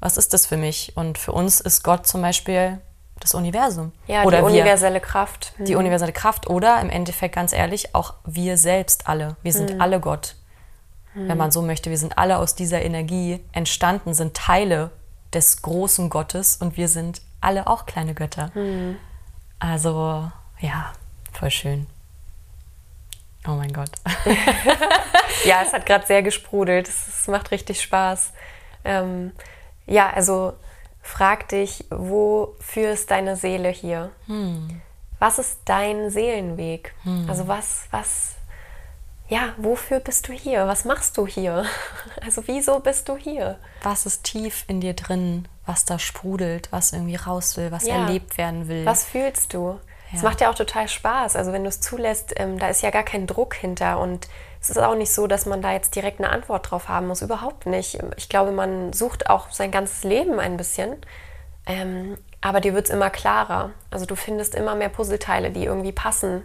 Was 0.00 0.16
ist 0.16 0.32
das 0.34 0.46
für 0.46 0.56
mich? 0.56 0.96
Und 0.96 1.18
für 1.18 1.32
uns 1.32 1.60
ist 1.60 1.82
Gott 1.82 2.06
zum 2.06 2.22
Beispiel 2.22 2.80
das 3.20 3.34
Universum. 3.34 3.92
Ja, 4.06 4.24
oder 4.24 4.38
die 4.38 4.44
universelle 4.44 4.94
wir, 4.94 5.00
Kraft. 5.00 5.52
Mhm. 5.58 5.64
Die 5.66 5.74
universelle 5.74 6.12
Kraft 6.12 6.48
oder 6.48 6.80
im 6.80 6.90
Endeffekt 6.90 7.34
ganz 7.34 7.52
ehrlich 7.52 7.94
auch 7.94 8.14
wir 8.24 8.56
selbst 8.56 9.06
alle. 9.06 9.36
Wir 9.42 9.52
sind 9.52 9.74
mhm. 9.74 9.80
alle 9.80 10.00
Gott. 10.00 10.36
Mhm. 11.14 11.28
Wenn 11.28 11.36
man 11.36 11.50
so 11.50 11.62
möchte, 11.62 11.90
wir 11.90 11.98
sind 11.98 12.18
alle 12.18 12.38
aus 12.38 12.54
dieser 12.54 12.82
Energie 12.82 13.40
entstanden, 13.52 14.14
sind 14.14 14.34
Teile 14.34 14.90
des 15.32 15.62
großen 15.62 16.08
Gottes 16.08 16.56
und 16.56 16.76
wir 16.76 16.88
sind 16.88 17.20
alle 17.40 17.66
auch 17.66 17.86
kleine 17.86 18.14
Götter. 18.14 18.50
Mhm. 18.54 18.96
Also 19.58 20.30
ja, 20.60 20.92
voll 21.32 21.50
schön. 21.50 21.86
Oh 23.46 23.52
mein 23.52 23.72
Gott. 23.72 23.90
ja, 25.44 25.62
es 25.62 25.72
hat 25.72 25.86
gerade 25.86 26.06
sehr 26.06 26.22
gesprudelt. 26.22 26.88
Es, 26.88 27.08
es, 27.08 27.28
macht 27.28 27.50
richtig 27.50 27.80
Spaß. 27.80 28.32
Ähm, 28.84 29.32
ja, 29.86 30.10
also 30.10 30.54
Frag 31.02 31.48
dich, 31.48 31.84
wofür 31.90 32.92
ist 32.92 33.10
deine 33.10 33.36
Seele 33.36 33.70
hier? 33.70 34.10
Hm. 34.26 34.80
Was 35.18 35.38
ist 35.38 35.60
dein 35.64 36.10
Seelenweg? 36.10 36.94
Hm. 37.02 37.26
Also 37.28 37.48
was, 37.48 37.86
was, 37.90 38.36
ja, 39.28 39.54
wofür 39.56 40.00
bist 40.00 40.28
du 40.28 40.32
hier? 40.32 40.66
Was 40.66 40.84
machst 40.84 41.16
du 41.16 41.26
hier? 41.26 41.64
Also 42.22 42.42
wieso 42.46 42.80
bist 42.80 43.08
du 43.08 43.16
hier? 43.16 43.58
Was 43.82 44.06
ist 44.06 44.24
tief 44.24 44.64
in 44.68 44.80
dir 44.80 44.94
drin, 44.94 45.48
was 45.64 45.84
da 45.84 45.98
sprudelt, 45.98 46.70
was 46.70 46.92
irgendwie 46.92 47.16
raus 47.16 47.56
will, 47.56 47.72
was 47.72 47.86
ja. 47.86 47.94
erlebt 47.94 48.36
werden 48.36 48.68
will? 48.68 48.84
Was 48.84 49.04
fühlst 49.04 49.54
du? 49.54 49.80
Es 50.12 50.22
ja. 50.22 50.28
macht 50.28 50.40
ja 50.40 50.50
auch 50.50 50.54
total 50.54 50.86
Spaß. 50.86 51.36
Also 51.36 51.52
wenn 51.52 51.62
du 51.62 51.68
es 51.68 51.80
zulässt, 51.80 52.34
ähm, 52.36 52.58
da 52.58 52.68
ist 52.68 52.82
ja 52.82 52.90
gar 52.90 53.04
kein 53.04 53.26
Druck 53.26 53.54
hinter 53.54 53.98
und 54.00 54.28
es 54.60 54.70
ist 54.70 54.78
auch 54.78 54.94
nicht 54.94 55.12
so, 55.12 55.26
dass 55.26 55.46
man 55.46 55.62
da 55.62 55.72
jetzt 55.72 55.96
direkt 55.96 56.18
eine 56.18 56.30
Antwort 56.30 56.70
drauf 56.70 56.88
haben 56.88 57.06
muss. 57.06 57.22
Überhaupt 57.22 57.66
nicht. 57.66 57.98
Ich 58.16 58.28
glaube, 58.28 58.52
man 58.52 58.92
sucht 58.92 59.30
auch 59.30 59.50
sein 59.50 59.70
ganzes 59.70 60.04
Leben 60.04 60.38
ein 60.38 60.58
bisschen. 60.58 60.96
Ähm, 61.66 62.18
aber 62.42 62.60
dir 62.60 62.74
wird 62.74 62.86
es 62.86 62.94
immer 62.94 63.08
klarer. 63.08 63.70
Also 63.90 64.04
du 64.04 64.16
findest 64.16 64.54
immer 64.54 64.74
mehr 64.74 64.90
Puzzleteile, 64.90 65.50
die 65.50 65.64
irgendwie 65.64 65.92
passen, 65.92 66.44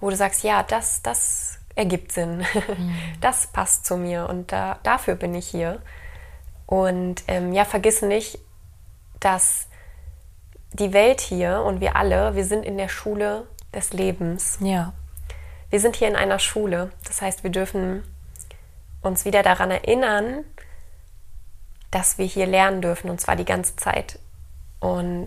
wo 0.00 0.08
du 0.08 0.16
sagst, 0.16 0.42
ja, 0.42 0.62
das, 0.62 1.02
das 1.02 1.58
ergibt 1.74 2.12
Sinn. 2.12 2.44
Mhm. 2.54 2.96
Das 3.20 3.46
passt 3.48 3.86
zu 3.86 3.96
mir 3.96 4.28
und 4.28 4.50
da, 4.50 4.78
dafür 4.82 5.14
bin 5.14 5.34
ich 5.34 5.46
hier. 5.46 5.80
Und 6.66 7.22
ähm, 7.28 7.52
ja, 7.52 7.64
vergiss 7.64 8.02
nicht, 8.02 8.38
dass 9.20 9.66
die 10.72 10.92
Welt 10.92 11.20
hier 11.20 11.62
und 11.62 11.80
wir 11.80 11.94
alle, 11.96 12.34
wir 12.34 12.44
sind 12.44 12.64
in 12.64 12.78
der 12.78 12.88
Schule 12.88 13.46
des 13.72 13.92
Lebens. 13.92 14.58
Ja. 14.60 14.92
Wir 15.74 15.80
sind 15.80 15.96
hier 15.96 16.06
in 16.06 16.14
einer 16.14 16.38
Schule. 16.38 16.92
Das 17.04 17.20
heißt, 17.20 17.42
wir 17.42 17.50
dürfen 17.50 18.04
uns 19.02 19.24
wieder 19.24 19.42
daran 19.42 19.72
erinnern, 19.72 20.44
dass 21.90 22.16
wir 22.16 22.26
hier 22.26 22.46
lernen 22.46 22.80
dürfen 22.80 23.10
und 23.10 23.20
zwar 23.20 23.34
die 23.34 23.44
ganze 23.44 23.74
Zeit. 23.74 24.20
Und 24.78 25.26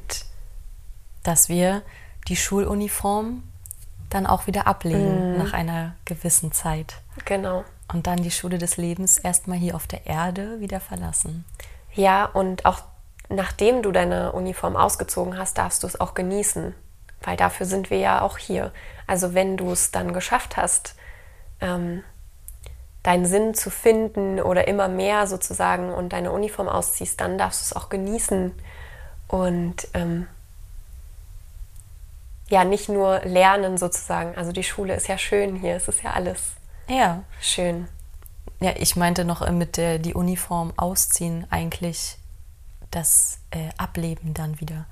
dass 1.22 1.50
wir 1.50 1.82
die 2.30 2.38
Schuluniform 2.38 3.44
dann 4.10 4.26
auch 4.26 4.48
wieder 4.48 4.68
ablegen 4.68 5.34
mhm. 5.34 5.38
nach 5.38 5.52
einer 5.52 5.96
gewissen 6.06 6.54
Zeit. 6.54 7.02
Genau. 7.26 7.66
Und 7.92 8.08
dann 8.08 8.24
die 8.24 8.32
Schule 8.32 8.58
des 8.58 8.78
Lebens 8.78 9.18
erstmal 9.18 9.58
hier 9.58 9.76
auf 9.76 9.86
der 9.86 10.06
Erde 10.06 10.62
wieder 10.62 10.80
verlassen. 10.80 11.44
Ja, 11.94 12.24
und 12.24 12.64
auch 12.64 12.84
nachdem 13.28 13.82
du 13.82 13.92
deine 13.92 14.32
Uniform 14.32 14.78
ausgezogen 14.78 15.38
hast, 15.38 15.58
darfst 15.58 15.84
du 15.84 15.88
es 15.88 16.00
auch 16.00 16.14
genießen, 16.14 16.74
weil 17.21 17.38
dafür 17.38 17.65
sind 17.65 17.89
wir 17.89 17.97
ja 17.97 18.21
auch 18.21 18.38
hier. 18.38 18.71
Also 19.06 19.34
wenn 19.34 19.58
du 19.58 19.71
es 19.71 19.91
dann 19.91 20.13
geschafft 20.13 20.58
hast, 20.58 20.95
ähm, 21.62 22.03
deinen 23.03 23.25
Sinn 23.25 23.53
zu 23.53 23.69
finden 23.69 24.39
oder 24.41 24.67
immer 24.67 24.88
mehr 24.88 25.27
sozusagen 25.27 25.93
und 25.93 26.13
deine 26.13 26.32
Uniform 26.32 26.67
ausziehst, 26.67 27.21
dann 27.21 27.38
darfst 27.38 27.62
du 27.62 27.63
es 27.65 27.73
auch 27.75 27.89
genießen 27.89 28.51
und 29.27 29.88
ähm, 29.93 30.27
ja, 32.49 32.63
nicht 32.63 32.89
nur 32.89 33.19
lernen 33.21 33.77
sozusagen. 33.77 34.36
Also 34.36 34.51
die 34.51 34.63
Schule 34.63 34.95
ist 34.95 35.08
ja 35.08 35.17
schön 35.17 35.56
hier, 35.56 35.75
es 35.75 35.88
ist 35.88 36.03
ja 36.03 36.12
alles 36.12 36.53
ja. 36.88 37.23
schön. 37.41 37.88
Ja, 38.60 38.73
ich 38.75 38.95
meinte 38.95 39.25
noch 39.25 39.41
äh, 39.41 39.51
mit 39.51 39.77
der 39.77 39.99
die 39.99 40.13
Uniform 40.13 40.73
ausziehen 40.77 41.45
eigentlich 41.49 42.17
das 42.91 43.39
äh, 43.51 43.69
Ableben 43.77 44.34
dann 44.34 44.60
wieder. 44.60 44.86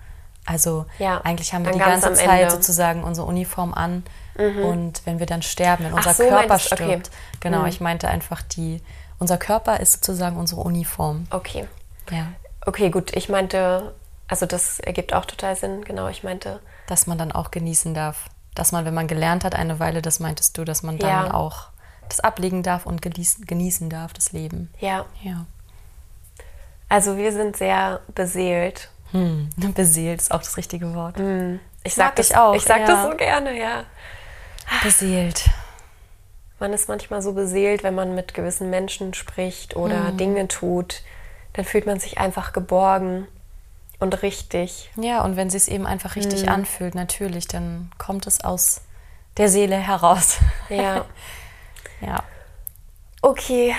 Also 0.45 0.86
ja, 0.99 1.21
eigentlich 1.21 1.53
haben 1.53 1.65
wir 1.65 1.71
die 1.71 1.79
ganze 1.79 2.13
Zeit 2.13 2.41
Ende. 2.41 2.51
sozusagen 2.51 3.03
unsere 3.03 3.25
Uniform 3.25 3.73
an 3.73 4.03
mhm. 4.38 4.63
und 4.63 5.01
wenn 5.05 5.19
wir 5.19 5.25
dann 5.25 5.41
sterben, 5.41 5.86
wenn 5.86 5.93
unser 5.93 6.13
so, 6.13 6.27
Körper 6.27 6.60
stirbt, 6.60 6.81
okay. 6.81 7.01
genau, 7.39 7.62
mhm. 7.62 7.67
ich 7.67 7.81
meinte 7.81 8.08
einfach 8.08 8.41
die, 8.43 8.81
unser 9.17 9.38
Körper 9.38 9.79
ist 9.79 9.93
sozusagen 9.93 10.38
unsere 10.38 10.62
Uniform. 10.62 11.25
Okay. 11.31 11.65
Ja. 12.12 12.27
Okay, 12.65 12.89
gut. 12.89 13.15
Ich 13.15 13.29
meinte, 13.29 13.93
also 14.27 14.45
das 14.45 14.79
ergibt 14.79 15.13
auch 15.13 15.25
total 15.25 15.55
Sinn. 15.55 15.84
Genau, 15.84 16.08
ich 16.08 16.23
meinte, 16.23 16.60
dass 16.88 17.08
man 17.08 17.17
dann 17.17 17.31
auch 17.31 17.51
genießen 17.51 17.93
darf, 17.93 18.29
dass 18.53 18.71
man, 18.71 18.86
wenn 18.86 18.93
man 18.93 19.08
gelernt 19.08 19.43
hat 19.43 19.55
eine 19.55 19.79
Weile, 19.79 20.01
das 20.01 20.19
meintest 20.19 20.58
du, 20.58 20.63
dass 20.63 20.84
man 20.84 20.97
dann 20.97 21.10
ja. 21.27 21.34
auch 21.34 21.69
das 22.08 22.19
ablegen 22.19 22.63
darf 22.63 22.86
und 22.86 23.01
genießen, 23.01 23.45
genießen 23.45 23.89
darf, 23.89 24.13
das 24.13 24.31
Leben. 24.31 24.71
Ja. 24.79 25.05
Ja. 25.23 25.45
Also 26.88 27.17
wir 27.17 27.31
sind 27.31 27.58
sehr 27.58 28.01
beseelt. 28.13 28.89
Hm. 29.15 29.49
Beseelt 29.73 30.21
ist 30.21 30.32
auch 30.32 30.41
das 30.41 30.58
richtige 30.58 30.93
Wort. 30.93 31.17
Hm. 31.17 31.60
Ich 31.84 31.95
sag 31.95 32.15
das 32.17 32.34
auch. 32.34 32.54
Ich 32.56 32.63
sag 32.63 32.82
ja. 32.82 32.88
das 32.88 33.04
so 33.04 33.15
gerne, 33.15 33.58
ja. 33.58 33.86
Beseelt. 34.84 35.49
Man 36.60 36.73
ist 36.73 36.89
manchmal 36.89 37.21
so 37.21 37.34
beseelt, 37.34 37.84
wenn 37.84 37.95
man 37.95 38.15
mit 38.15 38.34
gewissen 38.34 38.69
Menschen 38.69 39.13
spricht 39.13 39.75
oder 39.75 40.10
hm. 40.10 40.17
Dinge 40.17 40.47
tut. 40.47 41.01
Dann 41.54 41.63
fühlt 41.63 41.86
man 41.86 41.99
sich 41.99 42.17
einfach 42.17 42.51
geborgen 42.54 43.28
und 43.99 44.21
richtig. 44.21 44.91
Ja, 44.97 45.23
und 45.23 45.38
wenn 45.38 45.49
sie 45.49 45.58
es 45.58 45.67
eben 45.67 45.86
einfach 45.86 46.15
richtig 46.15 46.41
hm. 46.41 46.49
anfühlt, 46.49 46.95
natürlich, 46.95 47.47
dann 47.47 47.91
kommt 47.97 48.28
es 48.28 48.43
aus 48.43 48.82
der 49.38 49.47
Seele 49.47 49.78
heraus. 49.78 50.39
Ja. 50.69 51.06
ja. 52.01 52.23
Okay, 53.21 53.73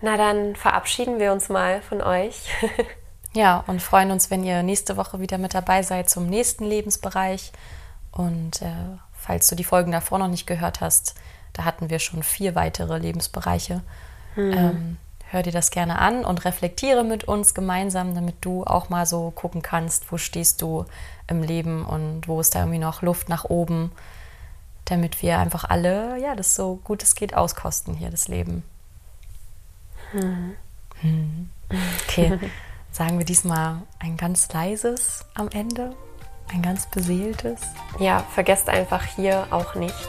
na 0.00 0.16
dann 0.16 0.56
verabschieden 0.56 1.18
wir 1.18 1.32
uns 1.32 1.48
mal 1.48 1.82
von 1.82 2.00
euch. 2.00 2.48
ja, 3.34 3.64
und 3.66 3.80
freuen 3.80 4.10
uns, 4.10 4.30
wenn 4.30 4.44
ihr 4.44 4.62
nächste 4.62 4.96
Woche 4.96 5.20
wieder 5.20 5.38
mit 5.38 5.54
dabei 5.54 5.82
seid 5.82 6.10
zum 6.10 6.26
nächsten 6.26 6.64
Lebensbereich. 6.64 7.52
Und 8.10 8.60
äh, 8.62 8.98
falls 9.12 9.48
du 9.48 9.54
die 9.54 9.64
Folgen 9.64 9.92
davor 9.92 10.18
noch 10.18 10.28
nicht 10.28 10.46
gehört 10.46 10.80
hast, 10.80 11.14
da 11.52 11.64
hatten 11.64 11.90
wir 11.90 11.98
schon 11.98 12.22
vier 12.22 12.54
weitere 12.54 12.98
Lebensbereiche. 12.98 13.80
Mhm. 14.36 14.52
Ähm, 14.52 14.96
hör 15.30 15.42
dir 15.42 15.52
das 15.52 15.70
gerne 15.70 15.98
an 15.98 16.24
und 16.24 16.44
reflektiere 16.44 17.04
mit 17.04 17.24
uns 17.24 17.54
gemeinsam, 17.54 18.14
damit 18.14 18.36
du 18.42 18.64
auch 18.64 18.90
mal 18.90 19.06
so 19.06 19.30
gucken 19.30 19.62
kannst, 19.62 20.12
wo 20.12 20.18
stehst 20.18 20.60
du 20.60 20.84
im 21.26 21.42
Leben 21.42 21.86
und 21.86 22.28
wo 22.28 22.40
ist 22.40 22.54
da 22.54 22.60
irgendwie 22.60 22.78
noch 22.78 23.00
Luft 23.00 23.30
nach 23.30 23.44
oben, 23.44 23.92
damit 24.84 25.22
wir 25.22 25.38
einfach 25.38 25.64
alle, 25.64 26.20
ja, 26.20 26.34
das 26.34 26.54
so 26.54 26.76
gut 26.84 27.02
es 27.02 27.14
geht 27.14 27.34
auskosten 27.34 27.94
hier, 27.94 28.10
das 28.10 28.28
Leben. 28.28 28.62
Hm. 30.10 30.54
Hm. 31.00 31.50
Okay, 32.02 32.38
sagen 32.92 33.18
wir 33.18 33.24
diesmal 33.24 33.82
ein 33.98 34.16
ganz 34.16 34.52
leises 34.52 35.24
am 35.34 35.48
Ende, 35.48 35.96
ein 36.52 36.62
ganz 36.62 36.86
beseeltes. 36.86 37.60
Ja, 37.98 38.20
vergesst 38.34 38.68
einfach 38.68 39.02
hier 39.04 39.46
auch 39.50 39.74
nicht. 39.74 40.08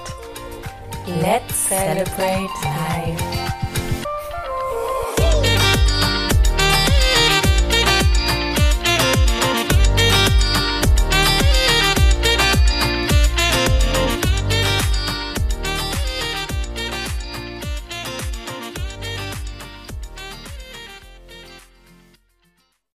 Let's 1.22 1.70
celebrate 1.70 2.50
life. 2.64 3.63